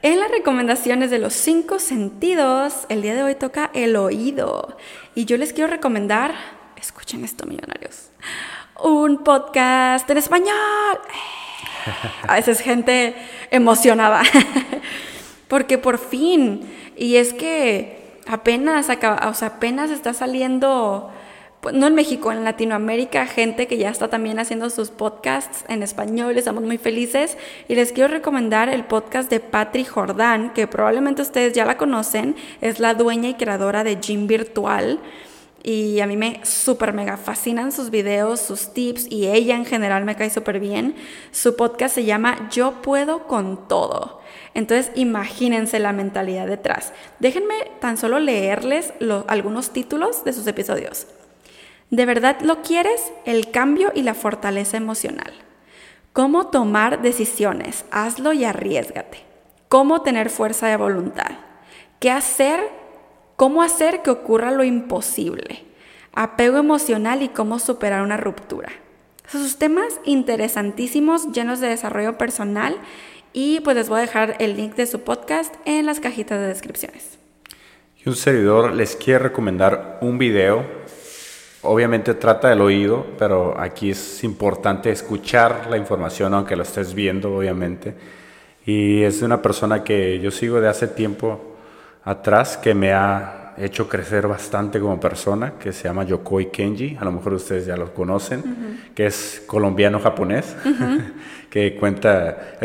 [0.00, 4.76] En las recomendaciones de los cinco sentidos, el día de hoy toca el oído.
[5.14, 6.34] Y yo les quiero recomendar,
[6.76, 8.10] escuchen esto, millonarios,
[8.82, 10.98] un podcast en español.
[12.26, 13.14] A veces gente
[13.50, 14.22] emocionada.
[15.48, 16.62] Porque por fin,
[16.96, 21.12] y es que apenas, acaba, o sea, apenas está saliendo
[21.64, 25.82] pues, no en México, en Latinoamérica, gente que ya está también haciendo sus podcasts en
[25.82, 31.22] español, estamos muy felices y les quiero recomendar el podcast de Patri Jordán, que probablemente
[31.22, 35.00] ustedes ya la conocen, es la dueña y creadora de Gym Virtual
[35.66, 40.04] y a mí me súper mega fascinan sus videos, sus tips y ella en general
[40.04, 40.94] me cae súper bien.
[41.32, 44.20] Su podcast se llama Yo puedo con todo.
[44.52, 46.92] Entonces imagínense la mentalidad detrás.
[47.18, 48.92] Déjenme tan solo leerles
[49.26, 51.06] algunos títulos de sus episodios.
[51.88, 53.12] ¿De verdad lo quieres?
[53.24, 55.32] El cambio y la fortaleza emocional.
[56.12, 57.86] ¿Cómo tomar decisiones?
[57.90, 59.24] Hazlo y arriesgate.
[59.70, 61.38] ¿Cómo tener fuerza de voluntad?
[62.00, 62.83] ¿Qué hacer
[63.36, 65.64] cómo hacer que ocurra lo imposible,
[66.12, 68.70] apego emocional y cómo superar una ruptura.
[69.26, 72.76] Sus temas interesantísimos, llenos de desarrollo personal
[73.32, 76.46] y pues les voy a dejar el link de su podcast en las cajitas de
[76.46, 77.18] descripciones.
[78.04, 80.64] Y un servidor les quiere recomendar un video.
[81.62, 87.34] Obviamente trata del oído, pero aquí es importante escuchar la información aunque lo estés viendo,
[87.34, 87.94] obviamente.
[88.66, 91.53] Y es de una persona que yo sigo de hace tiempo,
[92.04, 97.04] atrás que me ha hecho crecer bastante como persona, que se llama Yokoi Kenji, a
[97.04, 100.56] lo mejor ustedes ya lo conocen, que es colombiano-japonés,
[101.50, 102.56] que cuenta,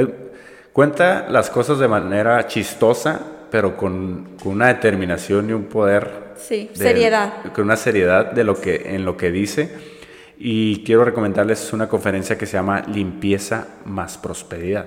[0.73, 3.19] cuenta las cosas de manera chistosa,
[3.51, 6.29] pero con, una determinación y un poder.
[6.37, 7.43] Sí, seriedad.
[7.53, 9.99] Con una seriedad de lo que, en lo que dice.
[10.37, 14.85] Y quiero recomendarles una conferencia que se llama Limpieza más Prosperidad,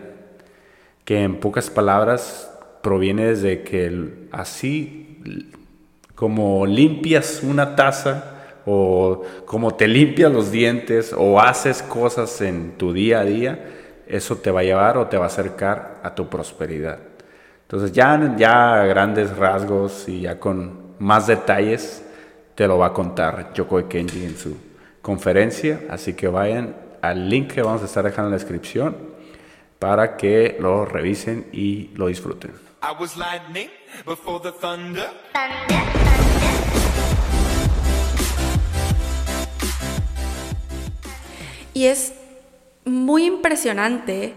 [1.04, 2.51] que en pocas palabras
[2.82, 5.52] proviene desde que así
[6.14, 12.92] como limpias una taza o como te limpias los dientes o haces cosas en tu
[12.92, 13.64] día a día,
[14.06, 16.98] eso te va a llevar o te va a acercar a tu prosperidad.
[17.62, 22.04] Entonces ya, ya a grandes rasgos y ya con más detalles
[22.54, 24.56] te lo va a contar Yokoi Kenji en su
[25.00, 28.96] conferencia, así que vayan al link que vamos a estar dejando en la descripción
[29.78, 32.71] para que lo revisen y lo disfruten.
[32.84, 33.68] I was lightning
[34.04, 35.08] before the thunder.
[41.74, 42.12] Y es
[42.84, 44.34] muy impresionante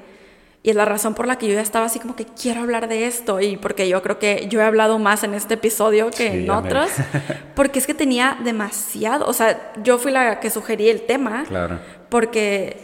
[0.62, 2.88] y es la razón por la que yo ya estaba así como que quiero hablar
[2.88, 6.43] de esto y porque yo creo que yo he hablado más en este episodio que
[6.43, 6.91] en otros,
[7.55, 11.79] porque es que tenía demasiado, o sea, yo fui la que sugerí el tema, claro.
[12.10, 12.77] porque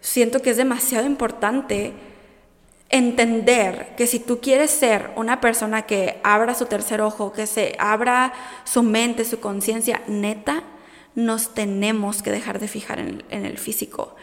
[0.00, 1.94] siento que es demasiado importante
[2.88, 7.74] entender que si tú quieres ser una persona que abra su tercer ojo, que se
[7.78, 8.32] abra
[8.64, 10.62] su mente, su conciencia, neta,
[11.14, 14.14] nos tenemos que dejar de fijar en, el físico.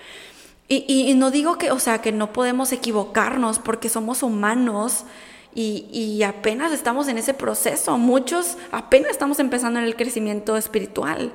[0.70, 5.04] Y, no digo que, o sea, que no podemos equivocarnos porque somos humanos
[5.54, 7.98] y, y apenas estamos en ese proceso.
[8.00, 11.32] Muchos apenas estamos empezando en el crecimiento espiritual.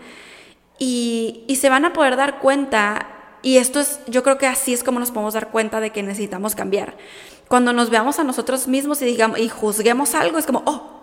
[0.78, 4.72] Y, y se van a poder dar cuenta y esto es, yo creo que así
[4.72, 6.96] es como nos podemos dar cuenta de que necesitamos cambiar.
[7.48, 10.98] Cuando nos veamos a nosotros mismos y digamos y juzguemos algo, es como, oh,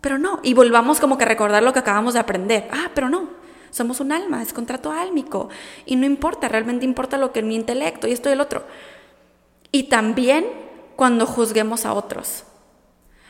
[0.00, 0.40] pero no.
[0.42, 2.68] Y volvamos como que a recordar lo que acabamos de aprender.
[2.72, 3.30] Ah, pero no.
[3.70, 5.48] Somos un alma, es contrato álmico.
[5.86, 8.64] Y no importa, realmente importa lo que en mi intelecto y esto y el otro.
[9.70, 10.46] Y también
[10.96, 12.44] cuando juzguemos a otros.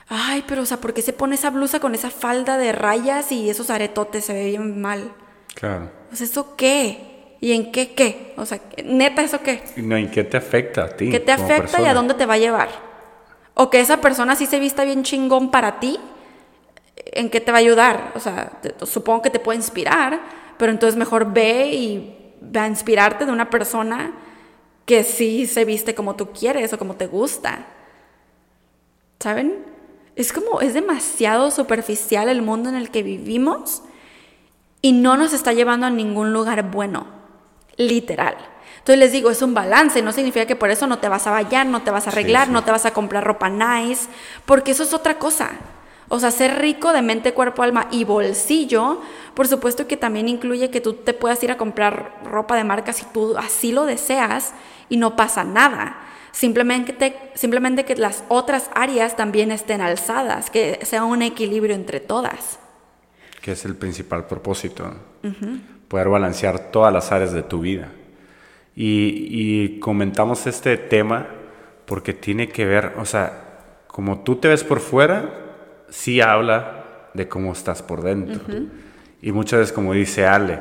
[0.08, 3.32] Ay, pero o sea, ¿por qué se pone esa blusa con esa falda de rayas
[3.32, 4.24] y esos aretotes?
[4.24, 5.12] Se ve bien mal.
[5.54, 5.90] Claro.
[6.08, 7.11] Pues eso qué?
[7.42, 8.34] ¿Y en qué qué?
[8.36, 9.64] O sea, neta, ¿eso qué?
[9.74, 11.10] No, ¿en qué te afecta a ti?
[11.10, 12.68] ¿Qué te afecta y a dónde te va a llevar?
[13.54, 15.98] O que esa persona sí se vista bien chingón para ti,
[16.94, 18.12] ¿en qué te va a ayudar?
[18.14, 20.20] O sea, supongo que te puede inspirar,
[20.56, 22.16] pero entonces mejor ve y
[22.56, 24.12] va a inspirarte de una persona
[24.86, 27.66] que sí se viste como tú quieres o como te gusta.
[29.18, 29.64] ¿Saben?
[30.14, 33.82] Es como, es demasiado superficial el mundo en el que vivimos
[34.80, 37.20] y no nos está llevando a ningún lugar bueno
[37.76, 38.36] literal.
[38.82, 41.30] Entonces les digo, es un balance, no significa que por eso no te vas a
[41.30, 44.08] bañar, no te vas a arreglar, no te vas a comprar ropa nice,
[44.44, 45.52] porque eso es otra cosa.
[46.08, 49.00] O sea, ser rico de mente, cuerpo, alma y bolsillo,
[49.34, 52.92] por supuesto que también incluye que tú te puedas ir a comprar ropa de marca
[52.92, 54.52] si tú así lo deseas
[54.88, 55.96] y no pasa nada.
[56.32, 62.58] Simplemente, simplemente que las otras áreas también estén alzadas, que sea un equilibrio entre todas.
[63.40, 64.92] Que es el principal propósito
[65.92, 67.90] poder balancear todas las áreas de tu vida.
[68.74, 71.26] Y, comentamos este tema
[71.84, 75.28] porque tiene que ver, o sea, como tú te ves por fuera,
[75.90, 78.40] sí habla de cómo estás por dentro.
[79.20, 80.60] Y muchas veces, como dice Ale,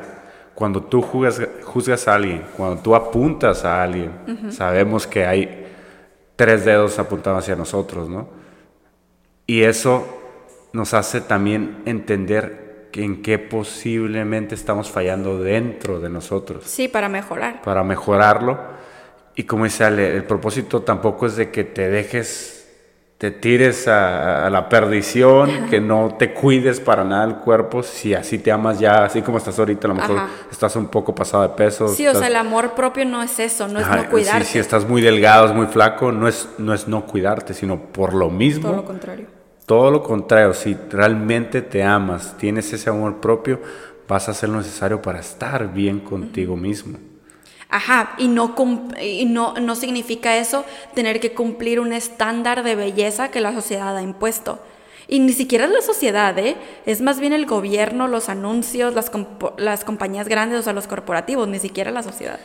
[0.54, 4.10] cuando tú juzgas, a alguien, cuando tú apuntas a alguien,
[4.50, 5.66] sabemos que hay
[6.36, 8.28] tres dedos apuntados hacia nosotros, ¿no?
[9.46, 10.06] Y eso
[10.74, 12.61] nos hace también entender
[12.94, 16.64] en qué posiblemente estamos fallando dentro de nosotros.
[16.66, 17.62] Sí, para mejorar.
[17.62, 18.58] Para mejorarlo.
[19.34, 22.58] Y como dice Ale, el propósito tampoco es de que te dejes
[23.18, 28.14] te tires a, a la perdición, que no te cuides para nada el cuerpo, si
[28.14, 30.28] así te amas ya, así como estás ahorita, a lo mejor Ajá.
[30.50, 31.86] estás un poco pasado de peso.
[31.86, 34.44] Sí, o estás- sea, el amor propio no es eso, no es Ajá, no cuidarte.
[34.46, 37.78] Si, si estás muy delgado, es muy flaco, no es, no es no cuidarte, sino
[37.78, 38.62] por lo mismo.
[38.70, 39.26] Todo lo contrario.
[39.66, 43.60] Todo lo contrario, si realmente te amas, tienes ese amor propio,
[44.08, 46.98] vas a hacer lo necesario para estar bien contigo mismo.
[47.68, 48.54] Ajá, y no,
[49.00, 53.96] y no, no significa eso tener que cumplir un estándar de belleza que la sociedad
[53.96, 54.58] ha impuesto.
[55.08, 56.56] Y ni siquiera la sociedad, ¿eh?
[56.84, 59.10] Es más bien el gobierno, los anuncios, las,
[59.56, 62.38] las compañías grandes, o sea, los corporativos, ni siquiera la sociedad.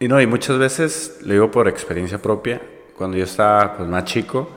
[0.00, 2.60] Y no, y muchas veces, le digo por experiencia propia,
[2.96, 4.48] cuando yo estaba pues, más chico,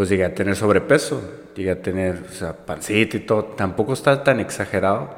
[0.00, 1.20] pues llegué a tener sobrepeso,
[1.54, 5.10] llegué a tener, o sea, pancita y todo, tampoco está tan exagerado,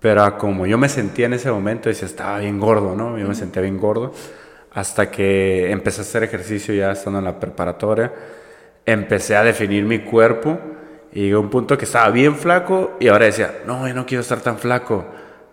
[0.00, 3.18] pero como yo me sentía en ese momento, decía, estaba bien gordo, ¿no?
[3.18, 4.14] Yo me sentía bien gordo,
[4.72, 8.10] hasta que empecé a hacer ejercicio ya estando en la preparatoria,
[8.86, 10.58] empecé a definir mi cuerpo,
[11.12, 14.06] y llegué a un punto que estaba bien flaco, y ahora decía, no, yo no
[14.06, 15.04] quiero estar tan flaco,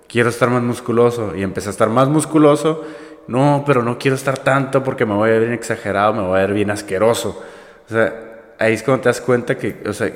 [0.08, 1.36] quiero estar más musculoso.
[1.36, 2.86] Y empecé a estar más musculoso.
[3.28, 6.38] No, pero no quiero estar tanto porque me voy a ver bien exagerado, me voy
[6.38, 7.44] a ver bien asqueroso.
[7.90, 10.12] O sea, ahí es cuando te das cuenta que, o sea,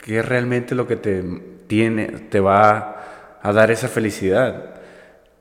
[0.00, 1.22] que es realmente lo que te
[1.66, 4.76] tiene, te va a dar esa felicidad.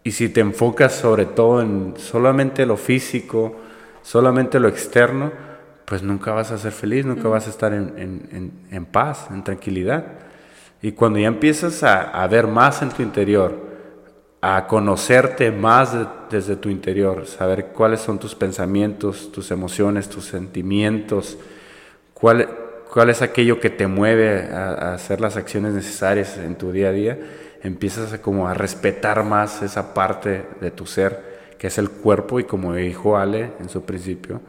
[0.04, 3.56] Y si te enfocas sobre todo en solamente lo físico,
[4.02, 5.32] solamente lo externo,
[5.86, 9.28] pues nunca vas a ser feliz, nunca vas a estar en, en- en- en paz,
[9.30, 10.06] en tranquilidad.
[10.82, 13.72] Y cuando ya empiezas a, a ver más en tu interior,
[14.42, 20.26] a conocerte más de- desde tu interior, saber cuáles son tus pensamientos, tus emociones, tus
[20.26, 21.38] sentimientos,
[22.22, 22.48] cuál,
[22.94, 26.90] cuál es aquello que te mueve a, a hacer las acciones necesarias en tu día
[26.90, 27.20] a día,
[27.64, 31.20] empiezas a como a respetar más esa parte de tu ser,
[31.58, 34.42] que es el cuerpo y como dijo Ale en su principio,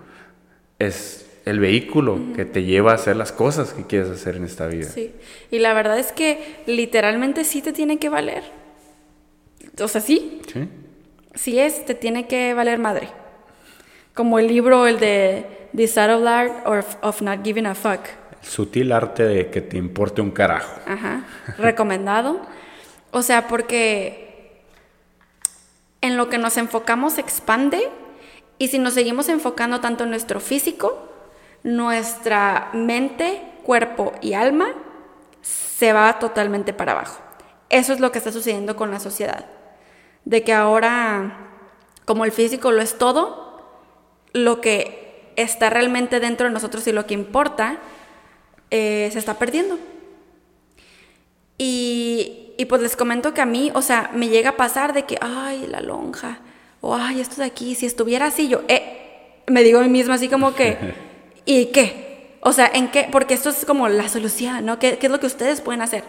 [0.79, 4.66] es el vehículo que te lleva a hacer las cosas que quieres hacer en esta
[4.66, 4.89] vida.
[4.89, 5.12] Sí.
[5.51, 8.45] Y la verdad es que literalmente sí te tiene que valer.
[9.81, 10.68] O sea, sí, ¿Sí?
[11.35, 13.09] sí es, te tiene que valer madre.
[14.14, 18.01] Como el libro, el de The Subtle Art of, of Not Giving a Fuck.
[18.43, 20.81] El sutil arte de que te importe un carajo.
[20.87, 21.25] Ajá.
[21.59, 22.41] Recomendado.
[23.11, 24.62] O sea, porque
[26.01, 27.89] en lo que nos enfocamos expande
[28.59, 31.09] y si nos seguimos enfocando tanto en nuestro físico,
[31.62, 34.68] nuestra mente, cuerpo y alma
[35.41, 37.20] se va totalmente para abajo.
[37.70, 39.47] Eso es lo que está sucediendo con la sociedad.
[40.25, 41.51] De que ahora,
[42.05, 43.81] como el físico lo es todo,
[44.33, 45.01] lo que
[45.37, 47.78] está realmente dentro de nosotros y lo que importa
[48.70, 49.78] eh, se está perdiendo.
[51.59, 55.05] Y, y pues les comento que a mí, o sea, me llega a pasar de
[55.05, 56.41] que, ay, la lonja,
[56.80, 60.14] o ay, esto de aquí, si estuviera así, yo, eh, me digo a mí misma
[60.14, 60.76] así como que,
[61.45, 62.39] ¿y qué?
[62.41, 63.09] O sea, ¿en qué?
[63.11, 64.78] Porque esto es como la solución, ¿no?
[64.78, 66.03] ¿Qué, qué es lo que ustedes pueden hacer?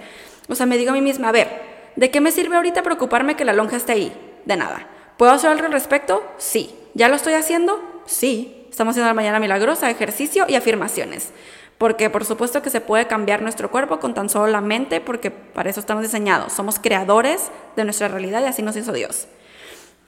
[0.48, 1.62] O sea, me digo a mí misma, a ver,
[1.96, 4.14] ¿de qué me sirve ahorita preocuparme que la lonja esté ahí?
[4.46, 4.88] De nada.
[5.18, 6.24] ¿Puedo hacer algo al respecto?
[6.38, 6.76] Sí.
[6.96, 8.02] ¿Ya lo estoy haciendo?
[8.06, 8.63] Sí.
[8.74, 11.30] Estamos haciendo la mañana milagrosa, ejercicio y afirmaciones.
[11.78, 15.30] Porque por supuesto que se puede cambiar nuestro cuerpo con tan solo la mente, porque
[15.30, 16.54] para eso estamos diseñados.
[16.54, 19.28] Somos creadores de nuestra realidad y así nos hizo Dios.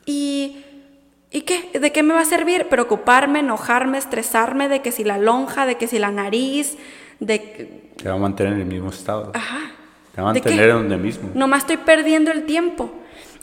[0.08, 0.66] ¿Y,
[1.30, 1.78] ¿y qué?
[1.80, 2.68] ¿De qué me va a servir?
[2.68, 6.76] Preocuparme, enojarme, estresarme de que si la lonja, de que si la nariz,
[7.20, 7.92] de...
[7.98, 9.30] Te va a mantener en el mismo estado.
[9.36, 9.60] Ajá.
[10.16, 11.30] Te va a mantener en donde mismo.
[11.36, 12.90] Nomás estoy perdiendo el tiempo.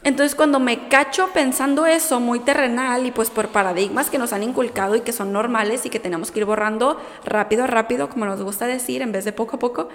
[0.05, 4.43] Entonces cuando me cacho pensando eso muy terrenal y pues por paradigmas que nos han
[4.43, 8.43] inculcado y que son normales y que tenemos que ir borrando rápido, rápido, como nos
[8.43, 9.89] gusta decir, en vez de poco a poco,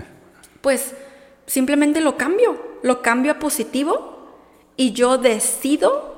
[0.60, 0.94] pues
[1.46, 4.14] simplemente lo cambio, lo cambio a positivo
[4.76, 6.14] y yo decido,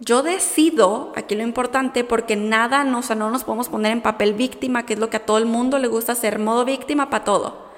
[0.00, 4.02] yo decido, aquí lo importante, porque nada, no, o sea, no nos podemos poner en
[4.02, 7.10] papel víctima, que es lo que a todo el mundo le gusta hacer, modo víctima
[7.10, 7.70] para todo.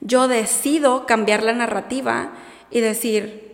[0.00, 2.32] Yo decido cambiar la narrativa
[2.72, 3.51] y decir,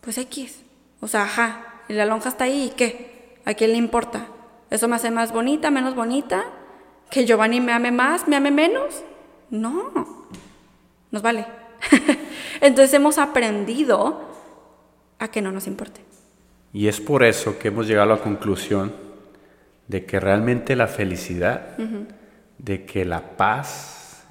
[0.00, 0.62] pues X,
[1.00, 3.38] o sea, ajá, y la lonja está ahí, ¿y qué?
[3.44, 4.26] ¿A quién le importa?
[4.70, 6.44] ¿Eso me hace más bonita, menos bonita?
[7.10, 9.02] ¿Que Giovanni me ame más, me ame menos?
[9.50, 10.26] No,
[11.10, 11.46] nos vale.
[12.60, 14.22] Entonces hemos aprendido
[15.18, 16.00] a que no nos importe.
[16.72, 18.94] Y es por eso que hemos llegado a la conclusión
[19.88, 21.76] de que realmente la felicidad,
[22.58, 24.22] de que la paz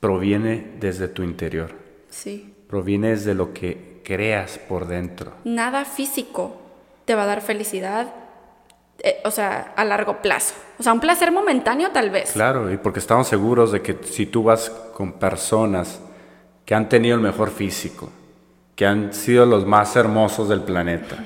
[0.00, 1.76] proviene desde tu interior,
[2.10, 2.52] Sí.
[2.68, 5.32] proviene desde lo que creas por dentro.
[5.44, 6.56] Nada físico
[7.04, 8.12] te va a dar felicidad,
[8.98, 10.54] eh, o sea, a largo plazo.
[10.78, 12.32] O sea, un placer momentáneo tal vez.
[12.32, 16.00] Claro, y porque estamos seguros de que si tú vas con personas
[16.64, 18.10] que han tenido el mejor físico,
[18.76, 21.24] que han sido los más hermosos del planeta,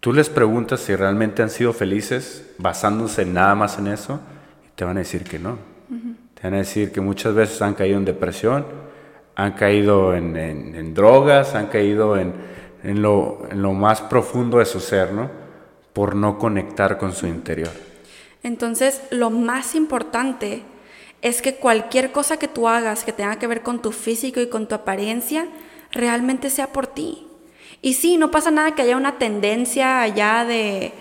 [0.00, 4.20] tú les preguntas si realmente han sido felices basándose nada más en eso
[4.66, 5.58] y te van a decir que no.
[6.34, 8.66] Te van a decir que muchas veces han caído en depresión,
[9.36, 12.34] han caído en, en drogas, han caído en,
[12.84, 15.30] en lo, en lo más profundo de su ser, ¿no?
[15.92, 17.70] Por no conectar con su interior.
[18.42, 20.62] Entonces, lo más importante
[21.22, 24.48] es que cualquier cosa que tú hagas que tenga que ver con tu físico y
[24.48, 25.46] con tu apariencia,
[25.92, 27.26] realmente sea por ti.
[27.80, 30.92] Y sí, no pasa nada que haya una tendencia allá de,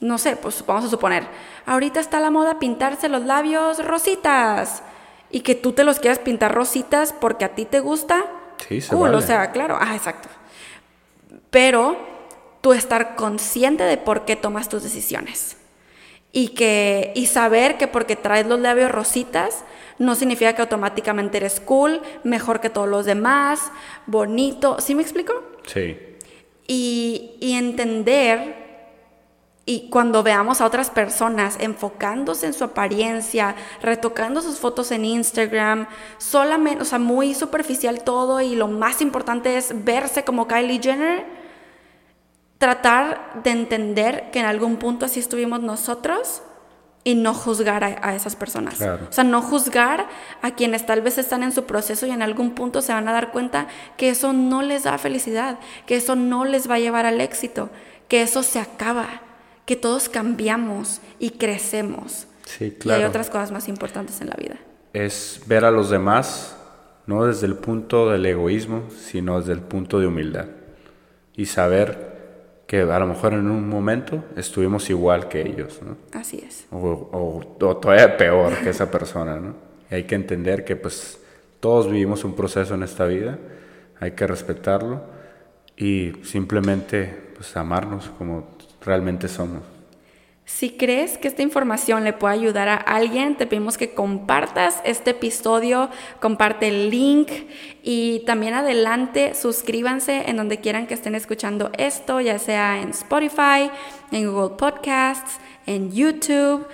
[0.00, 1.24] no sé, pues vamos a suponer,
[1.66, 4.82] ahorita está la moda pintarse los labios rositas
[5.30, 8.24] y que tú te los quieras pintar rositas porque a ti te gusta.
[8.66, 10.28] Sí, se cool, o sea, claro, ah, exacto
[11.50, 11.96] pero
[12.60, 15.56] tú estar consciente de por qué tomas tus decisiones.
[16.30, 19.64] Y, que, y saber que porque traes los labios rositas
[19.98, 23.72] no significa que automáticamente eres cool, mejor que todos los demás,
[24.06, 24.78] bonito.
[24.80, 25.32] ¿Sí me explico?
[25.66, 25.96] Sí.
[26.66, 28.67] Y, y entender
[29.68, 35.88] y cuando veamos a otras personas enfocándose en su apariencia, retocando sus fotos en Instagram,
[36.16, 41.26] solamente, o sea, muy superficial todo y lo más importante es verse como Kylie Jenner,
[42.56, 46.40] tratar de entender que en algún punto así estuvimos nosotros
[47.04, 48.80] y no juzgar a, esas personas.
[48.80, 50.06] O sea, no juzgar
[50.40, 53.12] a quienes tal vez están en su proceso y en algún punto se van a
[53.12, 53.66] dar cuenta
[53.98, 57.68] que eso no les da felicidad, que eso no les va a llevar al éxito,
[58.08, 59.27] que eso se acaba,
[59.68, 62.26] que todos cambiamos y crecemos.
[62.46, 63.00] Sí, claro.
[63.00, 64.56] Y hay otras cosas más importantes en la vida.
[64.94, 66.56] Es ver a los demás
[67.06, 70.46] no desde el punto del egoísmo, sino desde el punto de humildad.
[71.36, 75.98] Y saber que a lo mejor en un momento estuvimos igual que ellos, ¿no?
[76.18, 76.66] Así es.
[76.70, 79.54] O, todavía peor que esa persona, ¿no?
[79.90, 81.20] Y hay que entender que pues
[81.60, 83.38] todos vivimos un proceso en esta vida,
[84.00, 85.02] hay que respetarlo
[85.76, 88.56] y simplemente pues amarnos como
[88.88, 89.62] realmente somos.
[90.48, 95.10] Si crees que esta información le puede ayudar a alguien, te pedimos que compartas este
[95.10, 97.30] episodio, comparte el link
[97.82, 103.70] y también adelante suscríbanse en donde quieran que estén escuchando esto, ya sea en Spotify,
[104.10, 106.66] en Google Podcasts, en YouTube,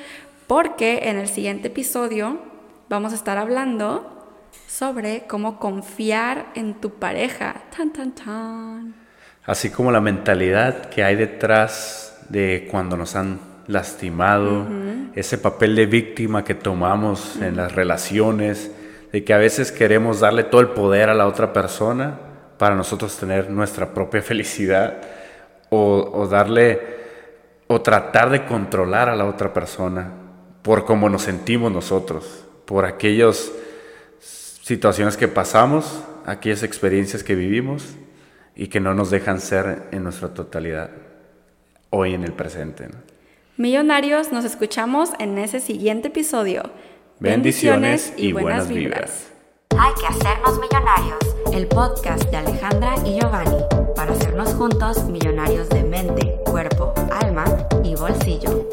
[0.46, 2.38] porque en el siguiente episodio
[2.88, 4.14] vamos a estar hablando
[4.68, 7.56] sobre cómo confiar en tu pareja.
[7.76, 8.94] Tan, tan, tan.
[9.44, 14.66] Así como la mentalidad que hay detrás de cuando nos han lastimado,
[15.14, 18.70] ese papel de víctima que tomamos en las relaciones,
[19.12, 22.18] de que a veces queremos darle todo el poder a la otra persona
[22.58, 25.00] para nosotros tener nuestra propia felicidad
[25.70, 26.80] o, darle
[27.66, 30.10] o tratar de controlar a la otra persona
[30.62, 33.52] por cómo nos sentimos nosotros, por aquellas
[34.20, 37.96] situaciones que pasamos, aquellas experiencias que vivimos
[38.56, 40.90] y que no nos dejan ser en nuestra totalidad
[41.94, 42.88] hoy en el presente.
[43.56, 46.62] Millonarios, nos escuchamos en ese siguiente episodio.
[47.20, 49.30] Bendiciones, y, buenas, vibras.
[49.78, 51.18] Hay que hacernos millonarios.
[51.52, 53.62] El podcast de Alejandra y Giovanni
[53.94, 56.92] para hacernos juntos millonarios de mente, cuerpo,
[57.22, 57.44] alma
[57.84, 58.68] y bolsillo.